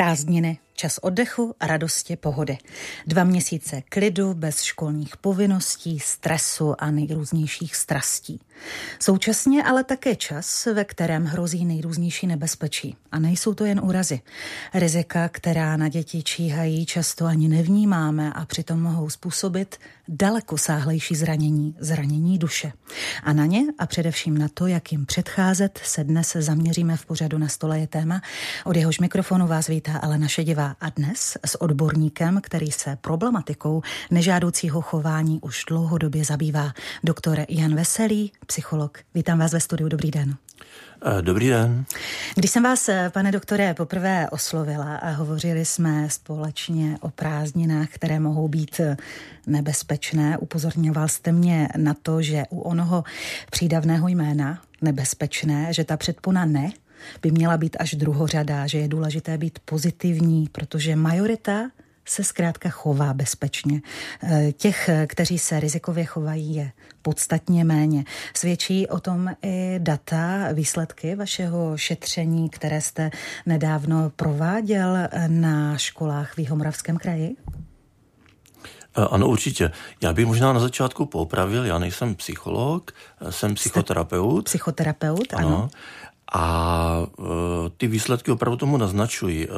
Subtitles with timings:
[0.00, 2.58] Prázdniny, čas oddechu, radosti, pohody.
[3.06, 8.40] Dva měsíce klidu, bez školních povinností, stresu a nejrůznějších strastí.
[8.98, 12.96] Současně ale také čas, ve kterém hrozí nejrůznější nebezpečí.
[13.12, 14.20] A nejsou to jen úrazy.
[14.74, 19.76] Rizika, která na děti číhají, často ani nevnímáme a přitom mohou způsobit
[20.08, 22.72] daleko sáhlejší zranění, zranění duše.
[23.22, 27.38] A na ně a především na to, jak jim předcházet, se dnes zaměříme v pořadu
[27.38, 28.22] na stole je téma.
[28.64, 34.82] Od jehož mikrofonu vás vítá Alena Šedivá a dnes s odborníkem, který se problematikou nežádoucího
[34.82, 36.72] chování už dlouhodobě zabývá,
[37.04, 38.98] doktor Jan Veselý, psycholog.
[39.14, 40.34] Vítám vás ve studiu, dobrý den.
[41.06, 41.84] Eh, dobrý den.
[42.34, 48.20] Když jsem vás, eh, pane doktore, poprvé oslovila a hovořili jsme společně o prázdninách, které
[48.20, 48.96] mohou být eh,
[49.46, 53.04] nebezpečné, upozorňoval jste mě na to, že u onoho
[53.50, 56.70] přídavného jména nebezpečné, že ta předpona ne
[57.22, 61.70] by měla být až druhořadá, že je důležité být pozitivní, protože majorita
[62.10, 63.80] se zkrátka chová bezpečně.
[64.22, 66.72] Eh, těch, kteří se rizikově chovají, je
[67.02, 68.04] podstatně méně.
[68.34, 73.10] Svědčí o tom i data, výsledky vašeho šetření, které jste
[73.46, 77.36] nedávno prováděl na školách v Jihomoravském kraji?
[78.96, 79.70] Eh, ano, určitě.
[80.02, 84.44] Já bych možná na začátku popravil, já nejsem psycholog, eh, jsem psychoterapeut.
[84.44, 85.48] Psychoterapeut, ano.
[85.48, 85.70] ano.
[86.32, 87.06] A
[87.76, 89.48] ty výsledky opravdu tomu naznačují.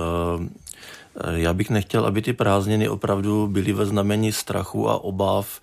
[1.34, 5.60] Já bych nechtěl, aby ty prázdniny opravdu byly ve znamení strachu a obav.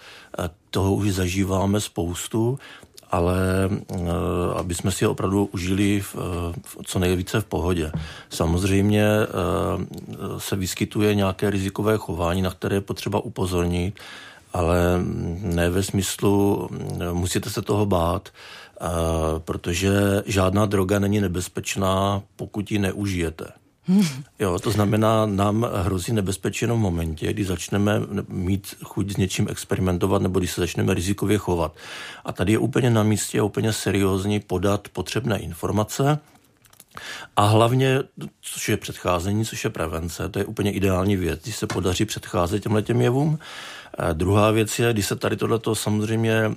[0.71, 2.59] Toho už zažíváme spoustu,
[3.11, 3.97] ale eh,
[4.55, 6.15] aby jsme si je opravdu užili v,
[6.65, 7.91] v, co nejvíce v pohodě.
[8.29, 9.27] Samozřejmě eh,
[10.37, 13.99] se vyskytuje nějaké rizikové chování, na které je potřeba upozornit,
[14.53, 14.77] ale
[15.41, 18.29] ne ve smyslu, eh, musíte se toho bát,
[19.37, 19.91] protože
[20.25, 23.45] žádná droga není nebezpečná, pokud ji neužijete.
[24.39, 29.47] Jo, to znamená, nám hrozí nebezpečí jenom v momentě, kdy začneme mít chuť s něčím
[29.49, 31.75] experimentovat nebo když se začneme rizikově chovat.
[32.25, 36.19] A tady je úplně na místě úplně seriózně podat potřebné informace,
[37.35, 37.99] a hlavně,
[38.41, 42.63] což je předcházení, což je prevence, to je úplně ideální věc, když se podaří předcházet
[42.63, 43.39] těmhle těm jevům.
[43.99, 46.53] A druhá věc je, když se tady tohleto samozřejmě e,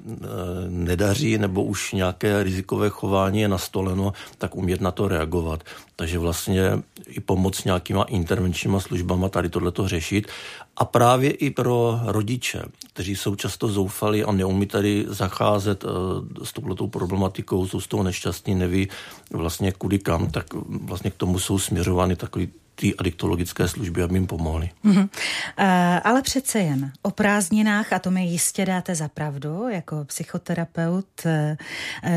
[0.69, 5.62] nedaří nebo už nějaké rizikové chování je nastoleno, tak umět na to reagovat.
[5.97, 6.62] Takže vlastně
[7.06, 10.28] i pomoc nějakýma intervenčníma službama tady tohleto řešit.
[10.76, 15.88] A právě i pro rodiče, kteří jsou často zoufali a neumí tady zacházet e,
[16.44, 18.88] s touhletou problematikou, jsou z toho nešťastní, neví
[19.32, 20.47] vlastně kudy kam, tak
[20.82, 24.71] vlastně k tomu jsou směřovány takový ty adiktologické služby, aby jim pomohly.
[24.84, 25.03] Mm-hmm.
[25.03, 25.09] Uh,
[26.05, 31.32] ale přece jen o prázdninách, a to mi jistě dáte za pravdu jako psychoterapeut, uh,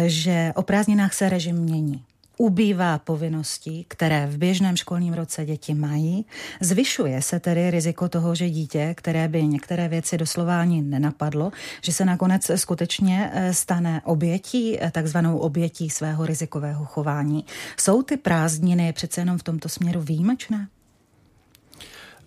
[0.05, 2.03] že o prázdninách se režim mění
[2.37, 6.25] ubývá povinností, které v běžném školním roce děti mají.
[6.61, 11.51] Zvyšuje se tedy riziko toho, že dítě, které by některé věci doslova ani nenapadlo,
[11.81, 17.45] že se nakonec skutečně eh, stane obětí, eh, takzvanou obětí svého rizikového chování.
[17.79, 20.67] Jsou ty prázdniny přece jenom v tomto směru výjimečné?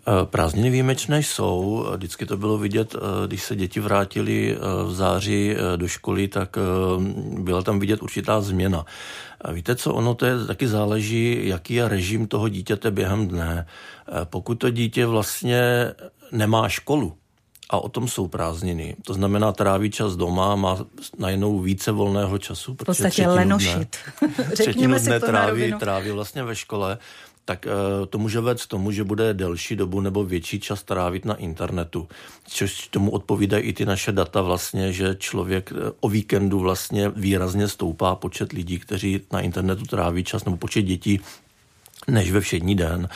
[0.09, 1.87] Eh, prázdniny výjimečné jsou.
[1.97, 2.97] Vždycky to bylo vidět,
[3.27, 6.57] když se děti vrátili v září do školy, tak
[7.39, 8.85] byla tam vidět určitá změna.
[9.41, 13.67] A víte co, ono to je taky záleží, jaký je režim toho dítěte během dne.
[14.25, 15.93] Pokud to dítě vlastně
[16.33, 17.17] nemá školu,
[17.71, 18.97] a o tom jsou prázdniny.
[19.07, 20.79] To znamená, tráví čas doma, má
[21.19, 22.75] najednou více volného času.
[22.75, 23.97] V podstatě lenošit.
[24.21, 26.99] Dne, třetinu dne tráví, tráví vlastně ve škole
[27.49, 31.25] tak eh, to může vést k tomu, že bude delší dobu nebo větší čas trávit
[31.25, 32.09] na internetu.
[32.47, 37.69] Což tomu odpovídají i ty naše data vlastně, že člověk eh, o víkendu vlastně výrazně
[37.69, 41.21] stoupá počet lidí, kteří na internetu tráví čas, nebo počet dětí,
[42.09, 43.09] než ve všední den.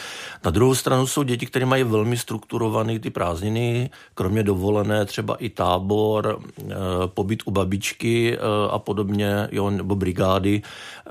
[0.45, 5.49] Na druhou stranu jsou děti, které mají velmi strukturované ty prázdniny, kromě dovolené třeba i
[5.49, 6.75] tábor, eh,
[7.07, 8.39] pobyt u babičky eh,
[8.71, 10.63] a podobně, jo, nebo brigády.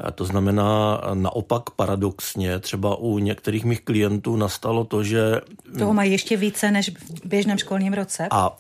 [0.08, 5.42] Eh, to znamená naopak paradoxně, třeba u některých mých klientů nastalo to, že...
[5.78, 8.28] Toho mají ještě více než v běžném školním roce.
[8.32, 8.58] A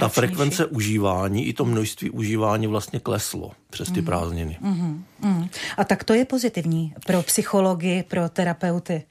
[0.00, 4.06] ta frekvence užívání i to množství užívání vlastně kleslo přes ty mm.
[4.06, 4.56] prázdniny.
[4.60, 5.48] Mm, mm.
[5.76, 9.02] A tak to je pozitivní pro psychologi, pro terapeuty.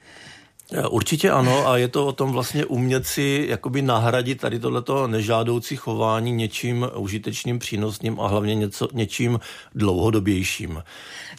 [0.90, 5.76] Určitě ano a je to o tom vlastně umět si jakoby nahradit tady tohleto nežádoucí
[5.76, 9.40] chování něčím užitečným, přínosným a hlavně něco, něčím
[9.74, 10.82] dlouhodobějším.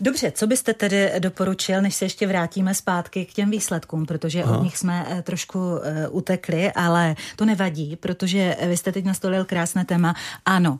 [0.01, 4.57] Dobře, co byste tedy doporučil, než se ještě vrátíme zpátky k těm výsledkům, protože Aha.
[4.57, 5.79] od nich jsme eh, trošku uh,
[6.09, 10.15] utekli, ale to nevadí, protože vy jste teď nastolil krásné téma.
[10.45, 10.77] Ano,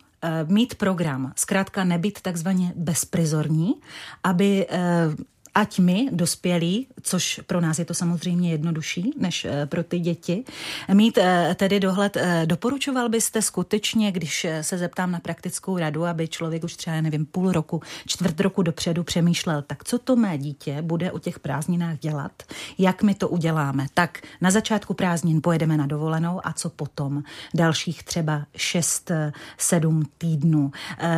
[0.48, 3.74] mít program, zkrátka nebýt takzvaně bezprizorní,
[4.24, 4.68] aby
[5.56, 10.44] ať my, dospělí, což pro nás je to samozřejmě jednodušší než eh, pro ty děti,
[10.94, 12.18] mít eh, tedy dohled.
[12.18, 17.26] Eh, doporučoval byste skutečně, když se zeptám na praktickou radu, aby člověk už třeba, nevím,
[17.26, 22.00] půl roku, čtvrt roku dopředu přemýšlel, tak co to mé dítě bude o těch prázdninách
[22.00, 22.32] dělat,
[22.78, 23.86] jak my to uděláme.
[23.94, 27.24] Tak na začátku prázdnin pojedeme na dovolenou a co potom?
[27.54, 30.72] Dalších třeba 6-7 týdnů.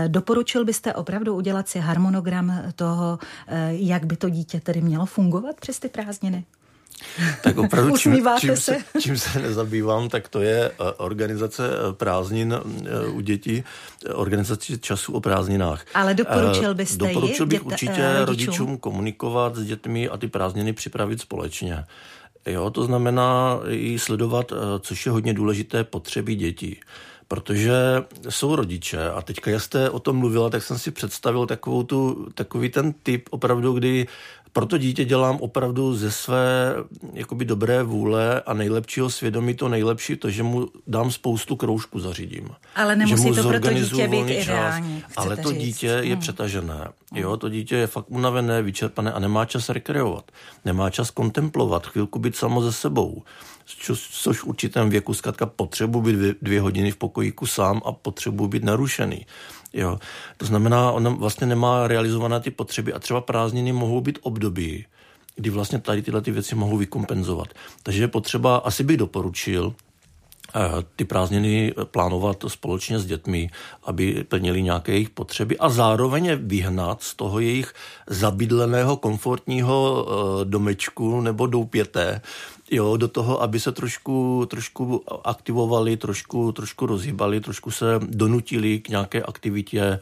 [0.08, 3.20] Doporučil byste opravdu udělat si harmonogram toho,
[3.70, 6.45] jak by to dítě tedy mělo fungovat přes ty prázdniny?
[7.44, 12.54] Tak opravdu, čím, čím, se, čím se nezabývám, tak to je eh, organizace eh, prázdnin
[12.54, 13.63] eh, u dětí,
[14.13, 15.86] organizace času o prázdninách.
[15.94, 18.25] Ale doporučil byste Doporučil bych dět, určitě rodičům?
[18.25, 21.86] rodičům komunikovat s dětmi a ty prázdniny připravit společně.
[22.45, 26.80] Jo, to znamená i sledovat, což je hodně důležité, potřeby dětí
[27.27, 27.74] protože
[28.30, 32.27] jsou rodiče a teďka, jak jste o tom mluvila, tak jsem si představil takovou tu,
[32.33, 34.07] takový ten typ opravdu, kdy
[34.56, 36.75] proto dítě dělám opravdu ze své
[37.13, 42.50] jakoby dobré vůle a nejlepšího svědomí to nejlepší, to, že mu dám spoustu kroužků zařídím.
[42.75, 45.04] Ale nemusí to pro to dítě být ideální.
[45.18, 45.60] Ale to říct.
[45.60, 46.19] dítě je hmm.
[46.19, 46.88] přetažené.
[47.13, 50.31] Jo, to dítě je fakt unavené, vyčerpané a nemá čas rekreovat.
[50.66, 53.24] Nemá čas kontemplovat, chvilku být samo ze sebou.
[54.12, 58.48] Což v určitém věku zkrátka potřebuji být dvě, dvě hodiny v pokojíku sám a potřebuji
[58.48, 59.26] být narušený.
[59.74, 60.00] Jo.
[60.38, 64.86] To znamená, on vlastně nemá realizované ty potřeby a třeba prázdniny mohou být období,
[65.36, 67.48] kdy vlastně tady tyhle ty věci mohou vykompenzovat.
[67.84, 69.74] Takže je potřeba, asi bych doporučil,
[70.56, 70.60] eh,
[70.96, 73.50] ty prázdniny plánovat společně s dětmi,
[73.84, 77.74] aby plnili nějaké jejich potřeby a zároveň je vyhnat z toho jejich
[78.08, 82.22] zabydleného komfortního eh, domečku nebo doupěté,
[82.72, 88.90] jo, do toho, aby se trošku, trošku aktivovali, trošku, trošku rozhýbali, trošku se donutili k
[88.90, 90.00] nějaké aktivitě,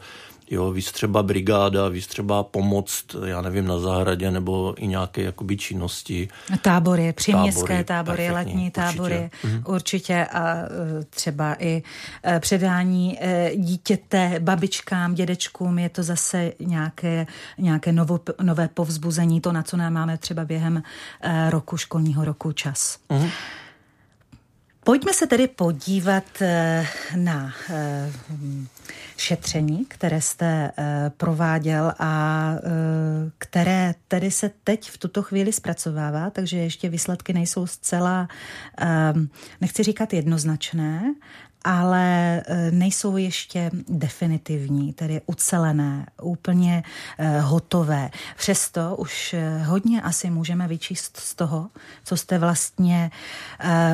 [0.50, 5.56] Jo, víc třeba brigáda, víc třeba pomoc, já nevím, na zahradě nebo i nějaké jakoby
[5.56, 6.28] činnosti.
[6.62, 9.46] Tábory, příměstské tábory, tábory letní tábory, určitě.
[9.46, 9.64] Mhm.
[9.66, 10.66] určitě a e,
[11.10, 11.82] třeba i
[12.26, 17.26] e, předání e, dítěte babičkám, dědečkům, je to zase nějaké,
[17.58, 20.82] nějaké novo, nové povzbuzení, to, na co nám máme třeba během
[21.50, 22.98] roku, školního roku čas.
[23.10, 23.30] Uh-huh.
[24.84, 26.24] Pojďme se tedy podívat
[27.16, 27.52] na
[29.16, 36.30] šetření, které jste eh, prováděl a eh, které tedy se teď v tuto chvíli zpracovává,
[36.30, 38.28] takže ještě výsledky nejsou zcela,
[38.80, 39.12] eh,
[39.60, 41.14] nechci říkat jednoznačné,
[41.64, 46.82] ale nejsou ještě definitivní, tedy ucelené, úplně
[47.40, 48.10] hotové.
[48.36, 49.34] Přesto už
[49.64, 51.68] hodně asi můžeme vyčíst z toho,
[52.04, 53.10] co jste vlastně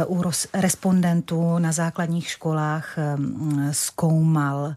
[0.07, 0.23] u
[0.55, 2.97] respondentů na základních školách
[3.71, 4.75] zkoumal.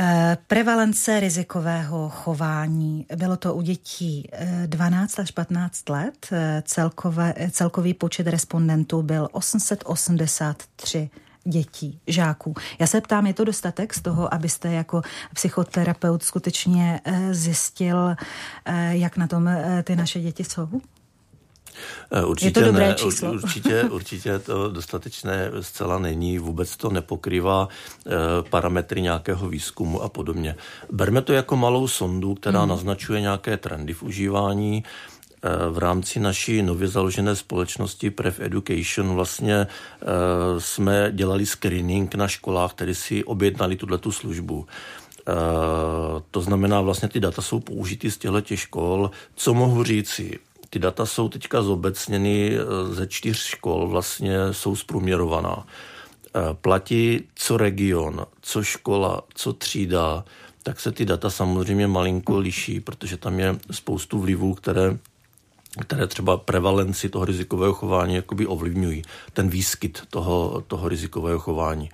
[0.00, 3.06] Eh, prevalence rizikového chování.
[3.16, 4.30] Bylo to u dětí
[4.66, 6.26] 12 eh, až 15 let.
[6.32, 11.10] Eh, celkové, celkový počet respondentů byl 883
[11.48, 12.54] dětí, žáků.
[12.78, 15.02] Já se ptám, je to dostatek z toho, abyste jako
[15.34, 17.00] psychoterapeut skutečně
[17.30, 18.14] zjistil,
[18.90, 19.50] jak na tom
[19.84, 20.68] ty naše děti jsou?
[22.26, 23.32] Určitě je to dobré ne, číslo.
[23.32, 28.10] Určitě, určitě to dostatečné zcela není, vůbec to nepokrývá eh,
[28.50, 30.56] parametry nějakého výzkumu a podobně.
[30.92, 32.68] Berme to jako malou sondu, která hmm.
[32.68, 35.17] naznačuje nějaké trendy v užívání, eh,
[35.70, 39.66] v rámci naší nově založené společnosti Prev Education vlastně e,
[40.58, 44.66] jsme dělali screening na školách, které si objednali tuto službu.
[44.66, 45.32] E,
[46.30, 49.10] to znamená, vlastně ty data jsou použity z těchto škol.
[49.34, 50.38] Co mohu říci?
[50.70, 55.66] Ty data jsou teďka zobecněny eh, ze čtyř škol, vlastně jsou zprůměrovaná.
[56.34, 60.24] Eh, platí co region, co škola, co třída,
[60.62, 64.98] tak se ty data samozřejmě malinko liší, protože tam je spoustu vlivů, které
[65.78, 71.90] které třeba prevalenci toho rizikového chování jakoby ovlivňují, ten výskyt toho, toho rizikového chování.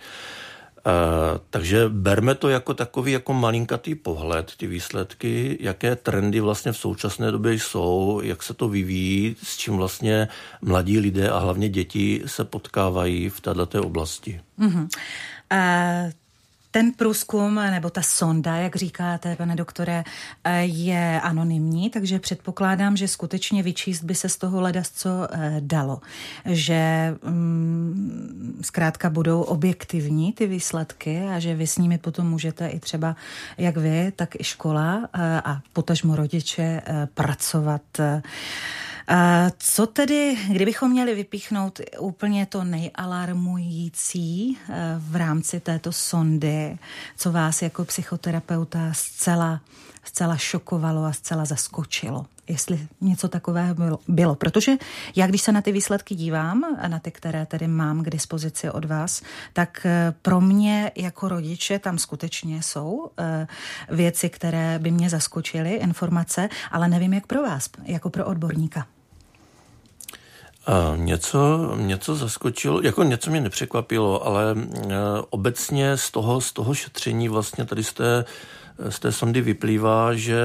[0.86, 6.76] Eh, takže berme to jako takový jako malinkatý pohled, ty výsledky, jaké trendy vlastně v
[6.76, 10.28] současné době jsou, jak se to vyvíjí, s čím vlastně
[10.62, 14.40] mladí lidé a hlavně děti se potkávají v této oblasti.
[14.58, 14.88] Mm-hmm.
[15.52, 16.23] Uh...
[16.74, 20.04] Ten průzkum nebo ta sonda, jak říkáte, pane doktore,
[20.60, 26.00] je anonymní, takže předpokládám, že skutečně vyčíst by se z toho ledas co eh, dalo.
[26.44, 32.80] Že um, zkrátka budou objektivní ty výsledky a že vy s nimi potom můžete i
[32.80, 33.16] třeba,
[33.58, 37.82] jak vy, tak i škola eh, a potažmo rodiče eh, pracovat
[39.58, 46.78] co tedy, kdybychom měli vypíchnout úplně to nejalarmující eh, v rámci této sondy,
[47.16, 49.60] co vás jako psychoterapeuta zcela
[50.04, 52.26] zcela šokovalo a zcela zaskočilo?
[52.48, 54.34] Jestli něco takového bylo, bylo.
[54.34, 54.72] Protože
[55.16, 58.84] já, když se na ty výsledky dívám, na ty, které tedy mám k dispozici od
[58.84, 63.46] vás, tak eh, pro mě jako rodiče tam skutečně jsou eh,
[63.90, 68.86] věci, které by mě zaskočily, informace, ale nevím, jak pro vás, jako pro odborníka.
[70.96, 74.56] Něco, něco zaskočilo, jako něco mě nepřekvapilo, ale e,
[75.30, 78.24] obecně z toho, z toho šetření vlastně tady té,
[78.88, 80.38] z té sondy vyplývá, že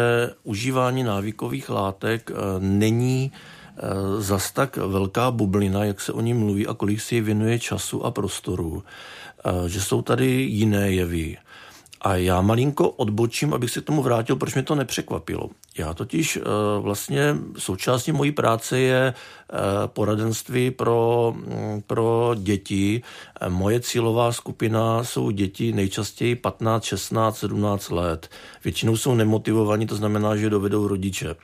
[0.43, 6.67] užívání návykových látek e, není e, zas tak velká bublina, jak se o ní mluví
[6.67, 8.83] a kolik si věnuje času a prostoru,
[9.67, 11.37] že jsou tady jiné jevy.
[12.01, 15.49] A já malinko odbočím, abych se tomu vrátil, proč mě to nepřekvapilo.
[15.77, 16.41] Já totiž eh,
[16.79, 19.55] vlastně součástí mojí práce je eh,
[19.87, 23.01] poradenství pro, mm, pro děti.
[23.41, 28.29] Eh, moje cílová skupina jsou děti nejčastěji 15, 16, 17 let.
[28.63, 31.35] Většinou jsou nemotivovaní, to znamená, že dovedou rodiče.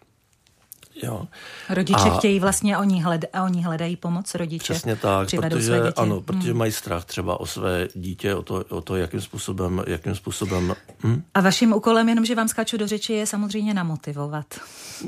[1.03, 1.27] Jo.
[1.69, 6.49] Rodiče a chtějí vlastně, oni, hled, oni hledají pomoc, rodiče Přesně tak, protože, ano, protože
[6.49, 6.57] hmm.
[6.57, 9.83] mají strach třeba o své dítě, o to, o to jakým způsobem...
[9.87, 11.23] Jakým způsobem hm?
[11.33, 14.45] A vaším úkolem, jenom že vám skáču do řeči, je samozřejmě namotivovat.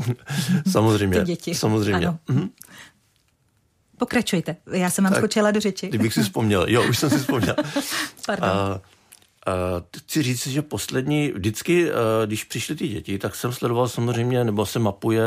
[0.71, 1.55] samozřejmě, Ty děti.
[1.55, 2.07] samozřejmě.
[2.07, 2.19] Ano.
[2.31, 2.49] Hm?
[3.97, 5.87] Pokračujte, já jsem vám tak, skočila do řeči.
[5.87, 7.55] Kdybych si vzpomněl, jo, už jsem si vzpomněl.
[8.25, 8.49] Pardon.
[8.49, 8.77] Uh,
[9.97, 11.89] Chci říct, že poslední, vždycky,
[12.25, 15.21] když přišly ty děti, tak jsem sledoval samozřejmě, nebo se mapuje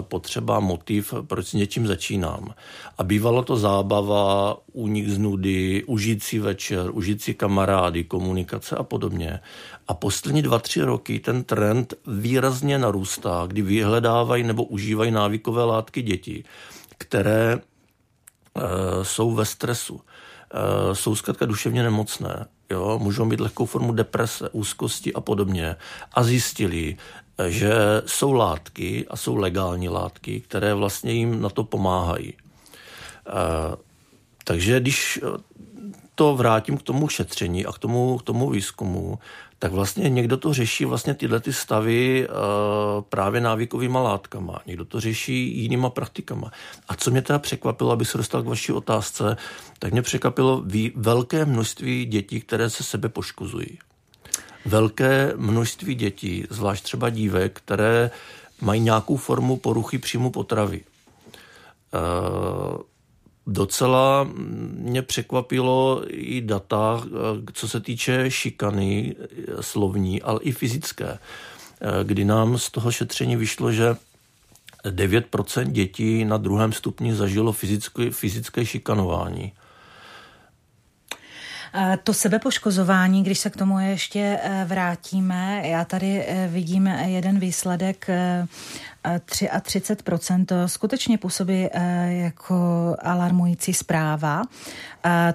[0.00, 2.54] potřeba, motiv, proč s něčím začínám.
[2.98, 8.82] A bývalo to zábava, únik z nudy, užít si večer, užít si kamarády, komunikace a
[8.82, 9.40] podobně.
[9.88, 16.02] A poslední dva, tři roky ten trend výrazně narůstá, kdy vyhledávají nebo užívají návykové látky
[16.02, 16.44] děti,
[16.98, 17.60] které
[19.02, 20.00] jsou ve stresu
[20.92, 25.76] jsou zkrátka duševně nemocné jo, můžou mít lehkou formu deprese, úzkosti a podobně.
[26.12, 26.96] A zjistili,
[27.48, 27.72] že
[28.06, 32.34] jsou látky a jsou legální látky, které vlastně jim na to pomáhají.
[34.44, 35.20] Takže když
[36.14, 39.18] to vrátím k tomu šetření a k tomu, k tomu výzkumu,
[39.62, 42.34] tak vlastně někdo to řeší vlastně tyhle ty stavy uh,
[43.02, 46.50] právě návykovýma látkama, někdo to řeší jinýma praktikama.
[46.88, 49.36] A co mě teda překvapilo, aby se dostal k vaší otázce,
[49.78, 50.64] tak mě překvapilo
[50.94, 53.78] velké množství dětí, které se sebe poškozují.
[54.66, 58.10] Velké množství dětí, zvlášť třeba dívek, které
[58.60, 60.80] mají nějakou formu poruchy příjmu potravy.
[61.94, 62.80] Uh,
[63.46, 64.28] Docela
[64.72, 67.02] mě překvapilo i data,
[67.52, 69.16] co se týče šikany
[69.60, 71.18] slovní, ale i fyzické,
[72.02, 73.96] kdy nám z toho šetření vyšlo, že
[74.84, 79.52] 9% dětí na druhém stupni zažilo fyzické, fyzické šikanování.
[82.04, 88.06] To sebepoškozování, když se k tomu ještě eh, vrátíme, já tady eh, vidím jeden výsledek
[89.04, 92.56] 33% to skutečně působí eh, jako
[93.02, 94.42] alarmující zpráva.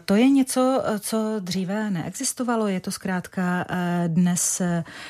[0.06, 2.68] To je něco, co dříve neexistovalo.
[2.68, 3.66] Je to zkrátka
[4.08, 4.62] dnes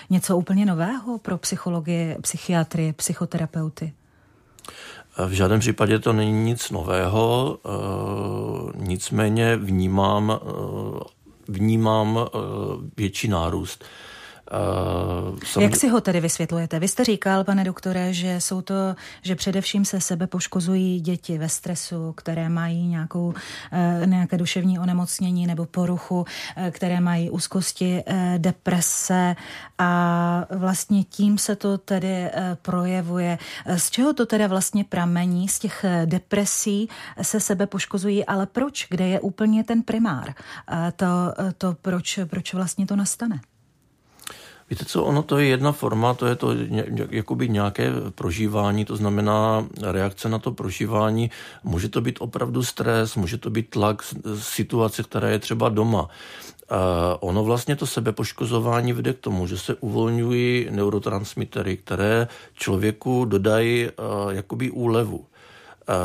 [0.10, 3.94] něco úplně nového pro psychologii, psychiatry, psychoterapeuty.
[5.28, 7.58] V žádném případě to není nic nového,
[8.76, 10.40] nicméně vnímám
[11.48, 12.38] vnímám eh,
[12.98, 13.86] větší nárůst.
[14.52, 15.62] Uh.
[15.62, 16.80] Jak si ho tedy vysvětlujete?
[16.80, 18.74] Vy jste říkal, pane doktore, že jsou to,
[19.22, 25.48] že především se sebe poškozují děti ve stresu, které mají nějakou, uh, nějaké duševní onemocnění
[25.48, 26.26] nebo poruchu, uh,
[26.72, 28.04] které mají úzkosti,
[28.38, 29.36] deprese
[29.78, 32.30] a vlastně tím se to tedy
[32.62, 33.38] projevuje.
[33.76, 35.48] Z čeho to teda vlastně pramení?
[35.48, 36.90] Z těch depresí
[37.22, 38.88] se sebe poškozují, ale proč?
[38.90, 40.34] Kde je úplně ten primár?
[40.96, 41.06] To,
[41.58, 43.40] to proč, proč vlastně to nastane?
[44.70, 46.50] Víte co, ono to je jedna forma, to je to
[47.10, 51.32] jakoby nějaké prožívání, to znamená reakce na to prožívání.
[51.64, 54.04] Může to být opravdu stres, může to být tlak,
[54.40, 56.02] situace, která je třeba doma.
[56.02, 56.78] Uh,
[57.20, 64.32] ono vlastně to sebepoškozování vede k tomu, že se uvolňují neurotransmitery, které člověku dodají uh,
[64.32, 65.18] jakoby úlevu.
[65.18, 65.26] Uh,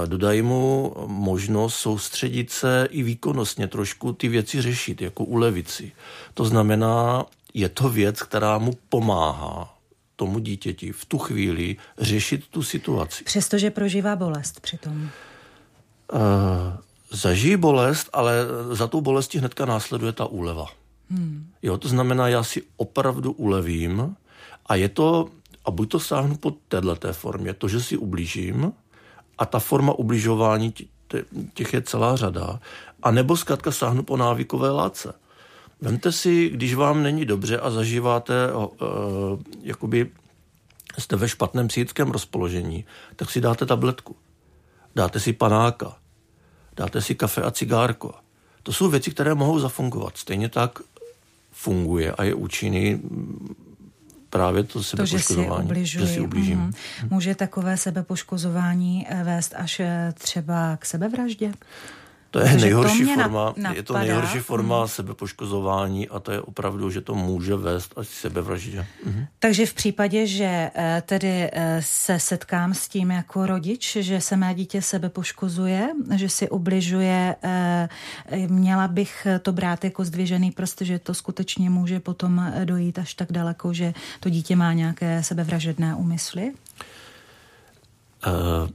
[0.06, 5.92] dodají mu možnost soustředit se i výkonnostně trošku ty věci řešit, jako ulevit si.
[6.34, 7.24] To znamená,
[7.54, 9.78] je to věc, která mu pomáhá
[10.16, 13.24] tomu dítěti v tu chvíli řešit tu situaci.
[13.24, 15.08] Přestože prožívá bolest přitom.
[16.12, 16.20] Uh,
[17.10, 18.34] zažijí bolest, ale
[18.70, 20.66] za tou bolestí hnedka následuje ta úleva.
[21.10, 21.50] Hmm.
[21.62, 24.16] Jo, to znamená, já si opravdu ulevím
[24.66, 25.28] a je to,
[25.64, 28.72] a buď to sáhnu po této formě, to, že si ublížím
[29.38, 30.74] a ta forma ubližování
[31.54, 32.60] těch je celá řada,
[33.02, 35.14] a nebo zkrátka sáhnu po návykové látce.
[35.82, 38.68] Vemte si, když vám není dobře a zažíváte uh,
[39.62, 40.10] jakoby
[40.98, 42.84] jste ve špatném psychickém rozpoložení,
[43.16, 44.16] tak si dáte tabletku.
[44.94, 45.96] Dáte si panáka.
[46.76, 48.14] Dáte si kafe a cigárko.
[48.62, 50.16] To jsou věci, které mohou zafungovat.
[50.16, 50.78] Stejně tak
[51.52, 53.02] funguje a je účinný
[54.30, 55.68] právě to sebepoškozování.
[55.68, 56.58] To, že si, že si ublížím.
[56.58, 57.08] Mm-hmm.
[57.10, 61.52] Může takové sebepoškozování eh, vést až eh, třeba k sebevraždě?
[62.32, 63.72] To je nejhorší to forma, napadá.
[63.72, 64.88] je to nejhorší forma hmm.
[64.88, 68.86] sebepoškozování a to je opravdu, že to může vést až sebevraždě.
[69.04, 69.26] Mhm.
[69.38, 74.54] Takže v případě, že eh, tedy se setkám s tím jako rodič, že se mé
[74.54, 77.36] dítě sebepoškozuje, že si ubližuje,
[78.48, 83.32] měla bych to brát jako zdvižený prst, že to skutečně může potom dojít až tak
[83.32, 86.52] daleko, že to dítě má nějaké sebevražedné úmysly?
[88.26, 88.68] Uh,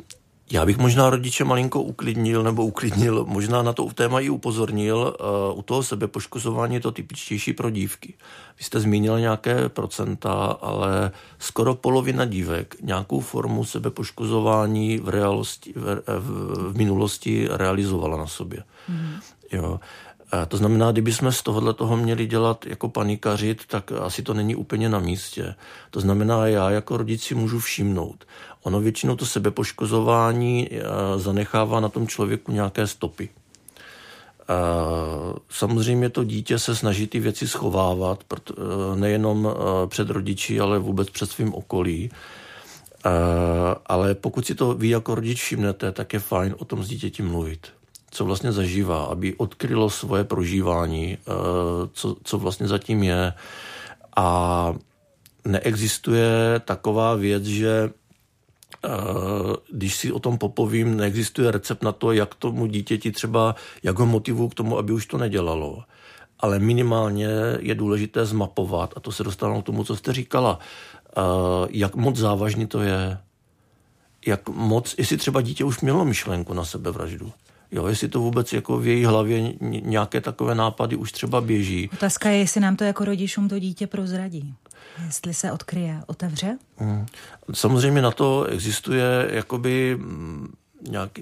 [0.51, 5.15] já bych možná rodiče malinko uklidnil nebo uklidnil, možná na to téma i upozornil.
[5.51, 8.13] Uh, u toho sebepoškozování je to typičtější pro dívky.
[8.57, 16.03] Vy jste zmínil nějaké procenta, ale skoro polovina dívek nějakou formu sebepoškozování v, realosti, v,
[16.19, 18.63] v, v minulosti realizovala na sobě.
[18.89, 19.15] Mm.
[19.51, 19.79] Jo.
[20.47, 24.55] To znamená, kdyby jsme z tohohle toho měli dělat jako panikařit, tak asi to není
[24.55, 25.55] úplně na místě.
[25.91, 28.25] To znamená, já jako rodič si můžu všimnout.
[28.67, 30.79] Ono většinou to sebepoškozování eh,
[31.19, 33.29] zanechává na tom člověku nějaké stopy.
[33.29, 34.53] Eh,
[35.49, 38.53] samozřejmě to dítě se snaží ty věci schovávat, eh,
[38.95, 39.49] nejenom
[39.87, 42.11] před rodiči, ale vůbec před svým okolí.
[43.85, 47.27] Ale pokud si to vy jako rodič všimnete, tak je fajn o tom s dítětem
[47.27, 47.67] mluvit
[48.11, 51.17] co vlastně zažívá, aby odkrylo svoje prožívání,
[51.93, 53.33] co, co vlastně zatím je.
[54.15, 54.73] A
[55.45, 57.89] neexistuje taková věc, že
[59.71, 64.05] když si o tom popovím, neexistuje recept na to, jak tomu dítěti třeba, jak ho
[64.05, 65.83] motivuju k tomu, aby už to nedělalo.
[66.39, 67.27] Ale minimálně
[67.59, 70.59] je důležité zmapovat, a to se dostávám k tomu, co jste říkala,
[71.07, 71.21] eh,
[71.69, 73.17] jak moc závažný to je,
[74.25, 77.31] jak moc, jestli třeba dítě už mělo myšlenku na sebevraždu.
[77.71, 81.89] Jo, jestli to vůbec jako v její hlavě nějaké takové nápady už třeba běží.
[81.93, 84.53] Otázka je, jestli nám to jako rodičům to dítě prozradí.
[85.05, 86.57] Jestli se odkryje, otevře?
[86.77, 87.05] Hmm.
[87.53, 90.53] Samozřejmě na to existuje jakoby mm,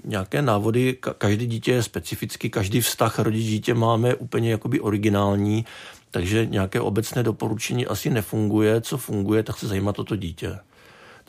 [0.04, 0.98] nějaké návody.
[1.18, 5.64] Každé dítě je specificky, každý vztah rodič-dítě máme úplně jakoby originální,
[6.10, 8.80] takže nějaké obecné doporučení asi nefunguje.
[8.80, 10.58] Co funguje, tak se zajímá toto dítě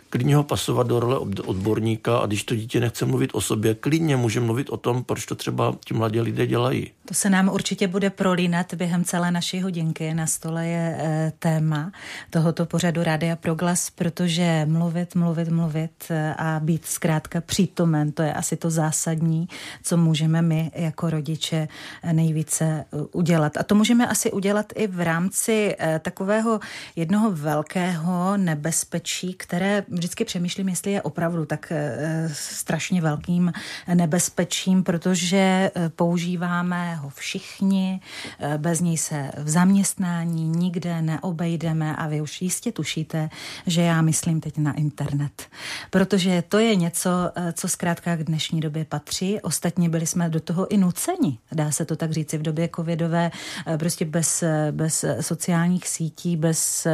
[0.10, 4.18] klidně ho pasovat do role odborníka a když to dítě nechce mluvit o sobě, klidně
[4.18, 6.92] může mluvit o tom, proč to třeba ti mladí lidé dělají.
[7.08, 10.14] To se nám určitě bude prolínat během celé naší hodinky.
[10.14, 11.92] Na stole je e, téma
[12.30, 18.34] tohoto pořadu Rádia Proglas, protože mluvit, mluvit, mluvit e, a být zkrátka přítomen, to je
[18.34, 19.48] asi to zásadní,
[19.84, 21.68] co můžeme my jako rodiče
[22.04, 23.58] e, nejvíce udělat.
[23.58, 26.60] A to můžeme asi udělat i v rámci e, takového
[26.96, 33.54] jednoho velkého nebezpečí, které vždycky přemýšlím, jestli je opravdu tak eh, strašně velkým
[33.94, 35.38] nebezpečím, protože
[35.76, 38.02] eh, používáme ho všichni,
[38.40, 43.30] eh, bez něj se v zaměstnání nikde neobejdeme a vy už jistě tušíte,
[43.68, 45.48] že já myslím teď na internet.
[45.90, 47.10] Protože to je něco,
[47.54, 49.42] co zkrátka k dnešní době patří.
[49.42, 53.32] Ostatně byli jsme do toho i nuceni, dá se to tak říci, v době covidové,
[53.78, 56.88] prostě bez, bez sociálních sítí, bez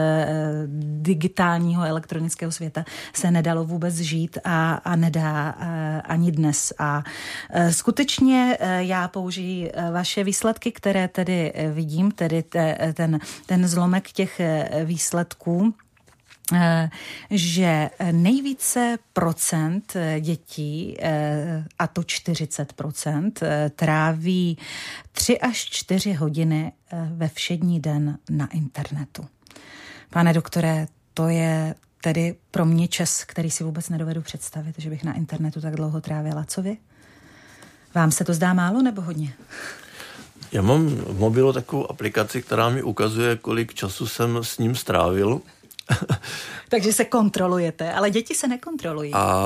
[1.01, 6.73] digitálního elektronického světa se nedalo vůbec žít a, a nedá eh, ani dnes.
[6.79, 7.03] A
[7.49, 14.11] eh, skutečně eh, já použiji vaše výsledky, které tedy vidím, tedy te, ten, ten zlomek
[14.11, 14.41] těch
[14.85, 15.73] výsledků,
[17.31, 20.97] že nejvíce procent dětí,
[21.79, 23.39] a to 40 procent,
[23.75, 24.57] tráví
[25.11, 26.71] 3 až 4 hodiny
[27.13, 29.25] ve všední den na internetu.
[30.09, 35.03] Pane doktore, to je tedy pro mě čas, který si vůbec nedovedu představit, že bych
[35.03, 36.45] na internetu tak dlouho trávila.
[36.45, 36.77] Co vy?
[37.95, 39.33] Vám se to zdá málo nebo hodně?
[40.51, 45.41] Já mám v mobilu takovou aplikaci, která mi ukazuje, kolik času jsem s ním strávil
[46.69, 49.11] Takže se kontrolujete, ale děti se nekontrolují.
[49.13, 49.45] A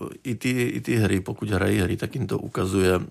[0.00, 3.04] uh, i, ty, i ty hry, pokud hrají hry, tak jim to ukazuje, uh,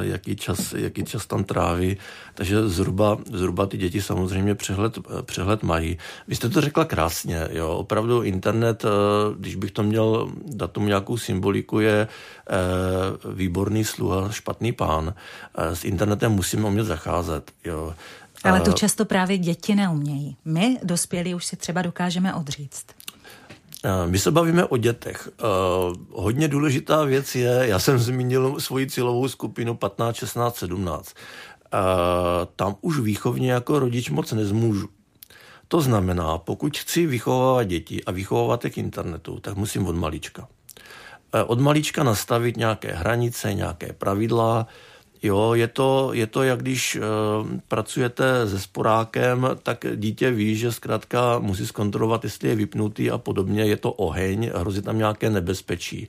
[0.00, 1.96] jaký, čas, jaký čas tam tráví.
[2.34, 5.98] Takže zhruba, zhruba ty děti samozřejmě přehled, přehled mají.
[6.28, 7.68] Vy jste to řekla krásně, jo.
[7.68, 8.90] Opravdu internet, uh,
[9.36, 12.08] když bych to měl dát tomu nějakou symboliku, je
[13.24, 15.04] uh, výborný sluha, špatný pán.
[15.58, 17.94] Uh, s internetem musíme umět zacházet, jo.
[18.44, 20.36] Ale to často právě děti neumějí.
[20.44, 22.86] My, dospělí, už si třeba dokážeme odříct.
[24.06, 25.28] My se bavíme o dětech.
[26.10, 31.14] Hodně důležitá věc je, já jsem zmínil svoji cílovou skupinu 15, 16, 17.
[32.56, 34.88] Tam už výchovně jako rodič moc nezmůžu.
[35.68, 40.48] To znamená, pokud chci vychovávat děti a vychovávat je k internetu, tak musím od malička.
[41.34, 44.66] Eh, od malička nastavit nějaké hranice, nějaké pravidla,
[45.24, 47.02] Jo, je to, je to jak když uh,
[47.68, 53.64] pracujete se sporákem, tak dítě ví, že zkrátka musí zkontrolovat, jestli je vypnutý a podobně,
[53.64, 56.08] je to oheň, hrozí tam nějaké nebezpečí.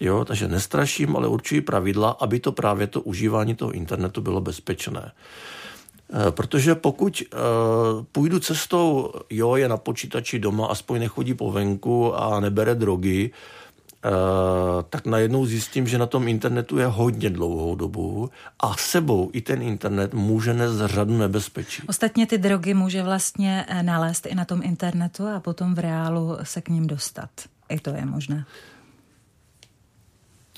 [0.00, 5.12] Jo, takže nestraším, ale určuji pravidla, aby to právě to užívání toho internetu bylo bezpečné.
[6.12, 12.14] Eh, protože pokud uh, půjdu cestou, jo, je na počítači doma, aspoň nechodí po venku
[12.14, 13.30] a nebere drogy,
[14.88, 19.62] tak najednou zjistím, že na tom internetu je hodně dlouhou dobu a sebou i ten
[19.62, 21.82] internet může nést řadu nebezpečí.
[21.88, 26.60] Ostatně ty drogy může vlastně nalézt i na tom internetu a potom v reálu se
[26.60, 27.30] k ním dostat.
[27.68, 28.44] I to je možné.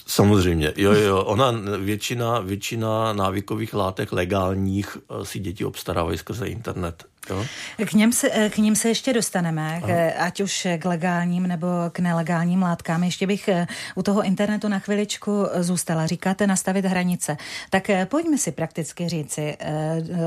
[0.09, 7.05] Samozřejmě, jo, jo, ona většina, většina návykových látek legálních eh, si děti obstarávají skrze internet.
[7.31, 7.45] Jo?
[7.87, 11.67] K, něm se, eh, k ním se ještě dostaneme, k, ať už k legálním nebo
[11.93, 13.05] k nelegálním látkám.
[13.05, 16.07] Ještě bych eh, u toho internetu na chviličku zůstala.
[16.07, 17.37] Říkáte nastavit hranice.
[17.71, 19.57] Tak pojďme si prakticky říci,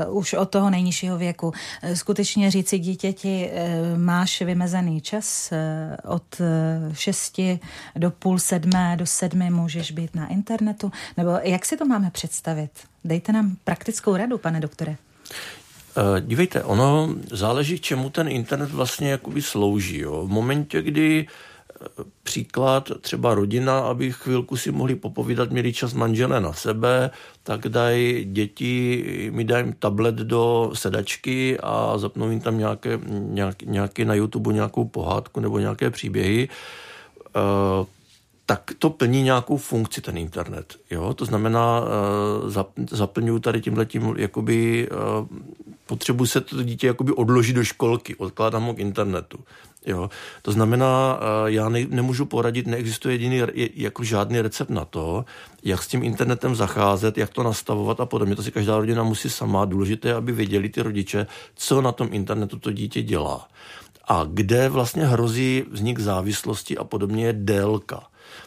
[0.08, 1.52] uh, už od toho nejnižšího věku,
[1.94, 6.40] skutečně říci dítěti, uh, máš vymezený čas uh, od
[6.92, 7.40] 6
[7.96, 12.70] do půl sedmé, do sedmi můžeš být na internetu, nebo jak si to máme představit?
[13.04, 14.96] Dejte nám praktickou radu, pane doktore.
[16.00, 19.98] Eh, dívejte, ono záleží, čemu ten internet vlastně jakoby slouží.
[19.98, 20.26] Jo.
[20.26, 21.86] V momentě, kdy eh,
[22.22, 27.10] příklad, třeba rodina, aby chvilku si mohli popovídat, měli čas manželé na sebe,
[27.42, 34.04] tak dají děti, mi dají tablet do sedačky a zapnou jim tam nějaké, nějak, nějaké
[34.04, 36.48] na YouTube nějakou pohádku nebo nějaké příběhy
[37.36, 37.99] eh,
[38.50, 40.76] tak to plní nějakou funkci ten internet.
[40.90, 41.14] Jo?
[41.14, 45.26] To znamená, uh, zaplňuju tady tímhletím, jakoby uh,
[45.86, 49.38] potřebuji se to dítě jakoby odložit do školky, odkládám ho k internetu.
[49.86, 50.10] Jo?
[50.42, 53.42] To znamená, uh, já ne, nemůžu poradit, neexistuje jediný,
[53.74, 55.24] jako žádný recept na to,
[55.62, 58.36] jak s tím internetem zacházet, jak to nastavovat a podobně.
[58.36, 59.64] To si každá rodina musí sama.
[59.64, 63.48] Důležité, aby věděli ty rodiče, co na tom internetu to dítě dělá.
[64.10, 68.06] A kde vlastně hrozí vznik závislosti a podobně je délka.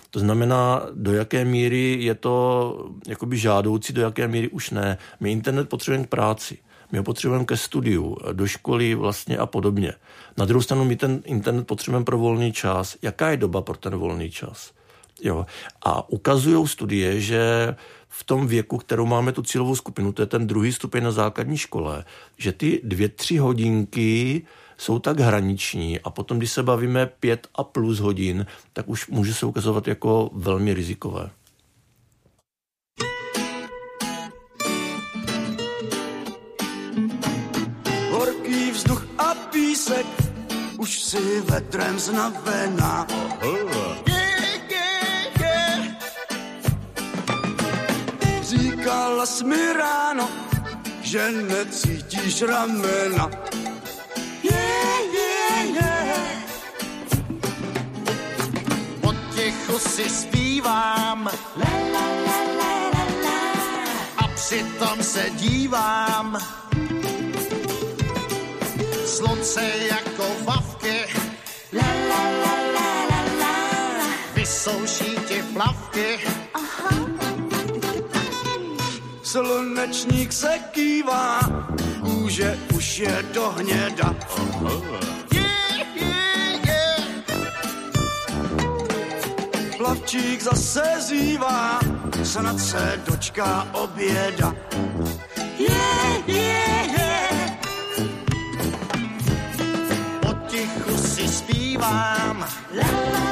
[0.09, 4.97] To znamená, do jaké míry je to jakoby žádoucí, do jaké míry už ne.
[5.19, 6.57] My internet potřebujeme k práci.
[6.91, 9.93] My ho potřebujeme ke studiu, do školy vlastně a podobně.
[10.37, 12.97] Na druhou stranu my ten internet potřebujeme pro volný čas.
[13.01, 14.71] Jaká je doba pro ten volný čas?
[15.21, 15.45] Jo.
[15.85, 17.75] A ukazují studie, že
[18.09, 21.57] v tom věku, kterou máme tu cílovou skupinu, to je ten druhý stupeň na základní
[21.57, 22.05] škole,
[22.37, 24.41] že ty dvě, tři hodinky
[24.83, 29.33] jsou tak hraniční a potom, když se bavíme pět a plus hodin, tak už může
[29.33, 31.29] se ukazovat jako velmi rizikové.
[38.11, 40.05] Horký vzduch a písek,
[40.77, 43.07] už si vetrem znavená.
[48.41, 50.29] Říkala jsi mi ráno,
[51.01, 53.29] že necítíš ramena
[59.43, 63.39] Potichu si zpívám la, la, la, la, la, la.
[64.17, 66.39] a přitom se dívám.
[69.05, 71.05] Slunce jako vavky
[71.73, 74.05] la, la, la, la, la, la.
[74.35, 76.19] vysouší ti plavky.
[76.53, 76.89] Aha.
[79.23, 81.39] Slunečník se kývá,
[82.01, 84.15] kůže už je do hněda.
[89.83, 91.79] Plavčík zase zývá,
[92.23, 94.55] snad se dočká oběda.
[95.59, 97.51] Yeah, yeah, yeah.
[100.21, 103.23] Potichu si zpívám la, la,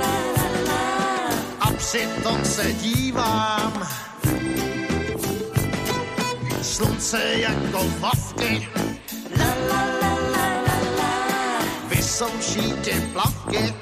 [0.00, 1.28] la, la, la.
[1.60, 3.88] a přitom se dívám
[6.62, 8.68] slunce jako vavky.
[9.38, 11.64] La, la, la, la, la, la.
[11.88, 13.74] Vysouší ty plavky.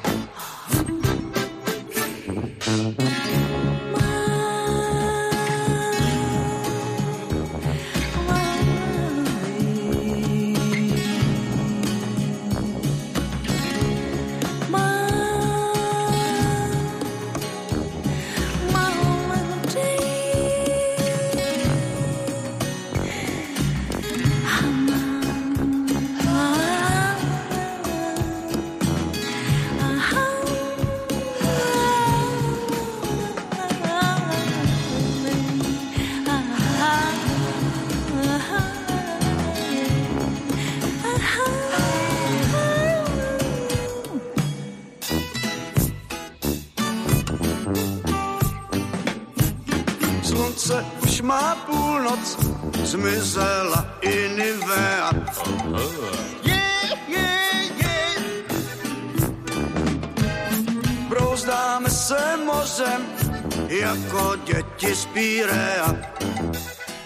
[63.95, 65.97] Jako děti z Pírea.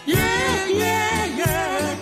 [0.06, 1.98] Yeah, yeah, yeah.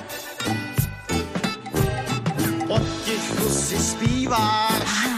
[2.66, 5.09] Potichu si zpíváš,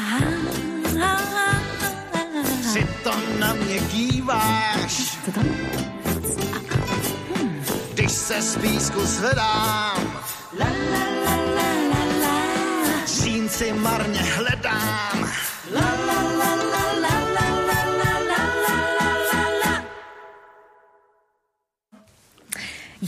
[2.72, 5.18] si to na mě kýváš.
[7.92, 10.18] Když se z písku zvedám,
[13.48, 14.47] si marně hledám.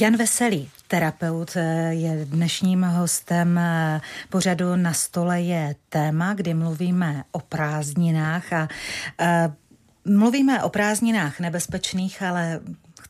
[0.01, 1.57] Jan Veselý, terapeut,
[1.91, 3.61] je dnešním hostem
[4.29, 8.69] pořadu Na stole je téma, kdy mluvíme o prázdninách a,
[9.19, 9.53] a
[10.05, 12.61] mluvíme o prázdninách nebezpečných, ale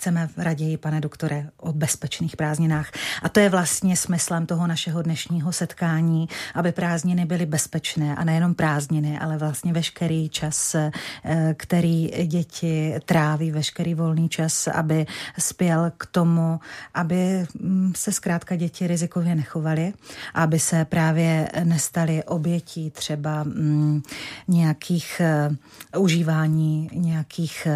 [0.00, 2.90] chceme raději, pane doktore, o bezpečných prázdninách.
[3.22, 8.54] A to je vlastně smyslem toho našeho dnešního setkání, aby prázdniny byly bezpečné a nejenom
[8.54, 10.90] prázdniny, ale vlastně veškerý čas, eh,
[11.56, 15.06] který děti tráví, veškerý volný čas, aby
[15.38, 16.60] spěl k tomu,
[16.94, 19.92] aby mm, se zkrátka děti rizikově nechovaly,
[20.34, 24.02] aby se právě nestali obětí třeba mm,
[24.48, 25.22] nějakých
[25.94, 27.68] uh, užívání nějakých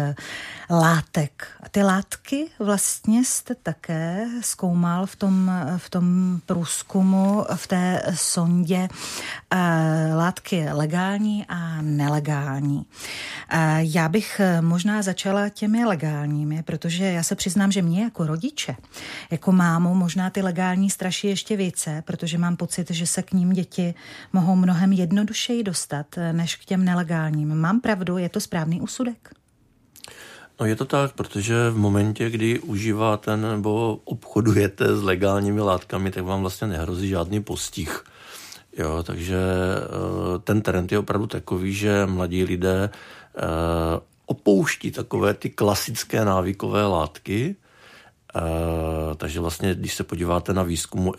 [0.69, 1.47] uh, látek.
[1.71, 8.89] Ty látky látky vlastně jste také zkoumal v tom, v tom průzkumu, v té sondě
[9.51, 12.85] eh, látky legální a nelegální.
[13.49, 18.75] Eh, já bych možná začala těmi legálními, protože já se přiznám, že mě jako rodiče,
[19.31, 23.53] jako mámu, možná ty legální straší ještě více, protože mám pocit, že se k ním
[23.53, 23.93] děti
[24.33, 27.55] mohou mnohem jednodušeji dostat, než k těm nelegálním.
[27.55, 29.44] Mám pravdu, je to správný úsudek?
[30.59, 36.23] No je to tak, protože v momentě, kdy užíváte nebo obchodujete s legálními látkami, tak
[36.23, 38.03] vám vlastně nehrozí žádný postih.
[38.77, 43.41] Jo, takže eh, ten trend je opravdu takový, že mladí lidé eh,
[44.25, 47.55] opouští takové ty klasické návykové látky,
[48.35, 51.13] Uh, takže vlastně, když se podíváte na výzkumu,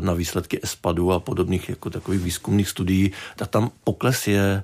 [0.00, 4.62] na výsledky ESPADu a podobných jako takových výzkumných studií, tak tam pokles je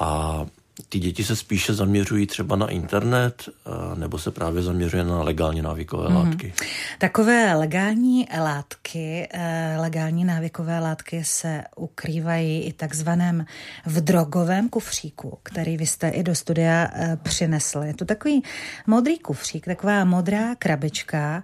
[0.00, 0.40] a
[0.88, 5.62] ty děti se spíše zaměřují třeba na internet eh, nebo se právě zaměřuje na legálně
[5.62, 6.24] návykové mm-hmm.
[6.24, 6.54] látky?
[6.98, 13.46] Takové legální látky, eh, legální návykové látky se ukrývají i takzvaném
[13.86, 17.78] v drogovém kufříku, který vy jste i do studia eh, přinesl.
[17.78, 18.42] Je to takový
[18.86, 21.42] modrý kufřík, taková modrá krabička,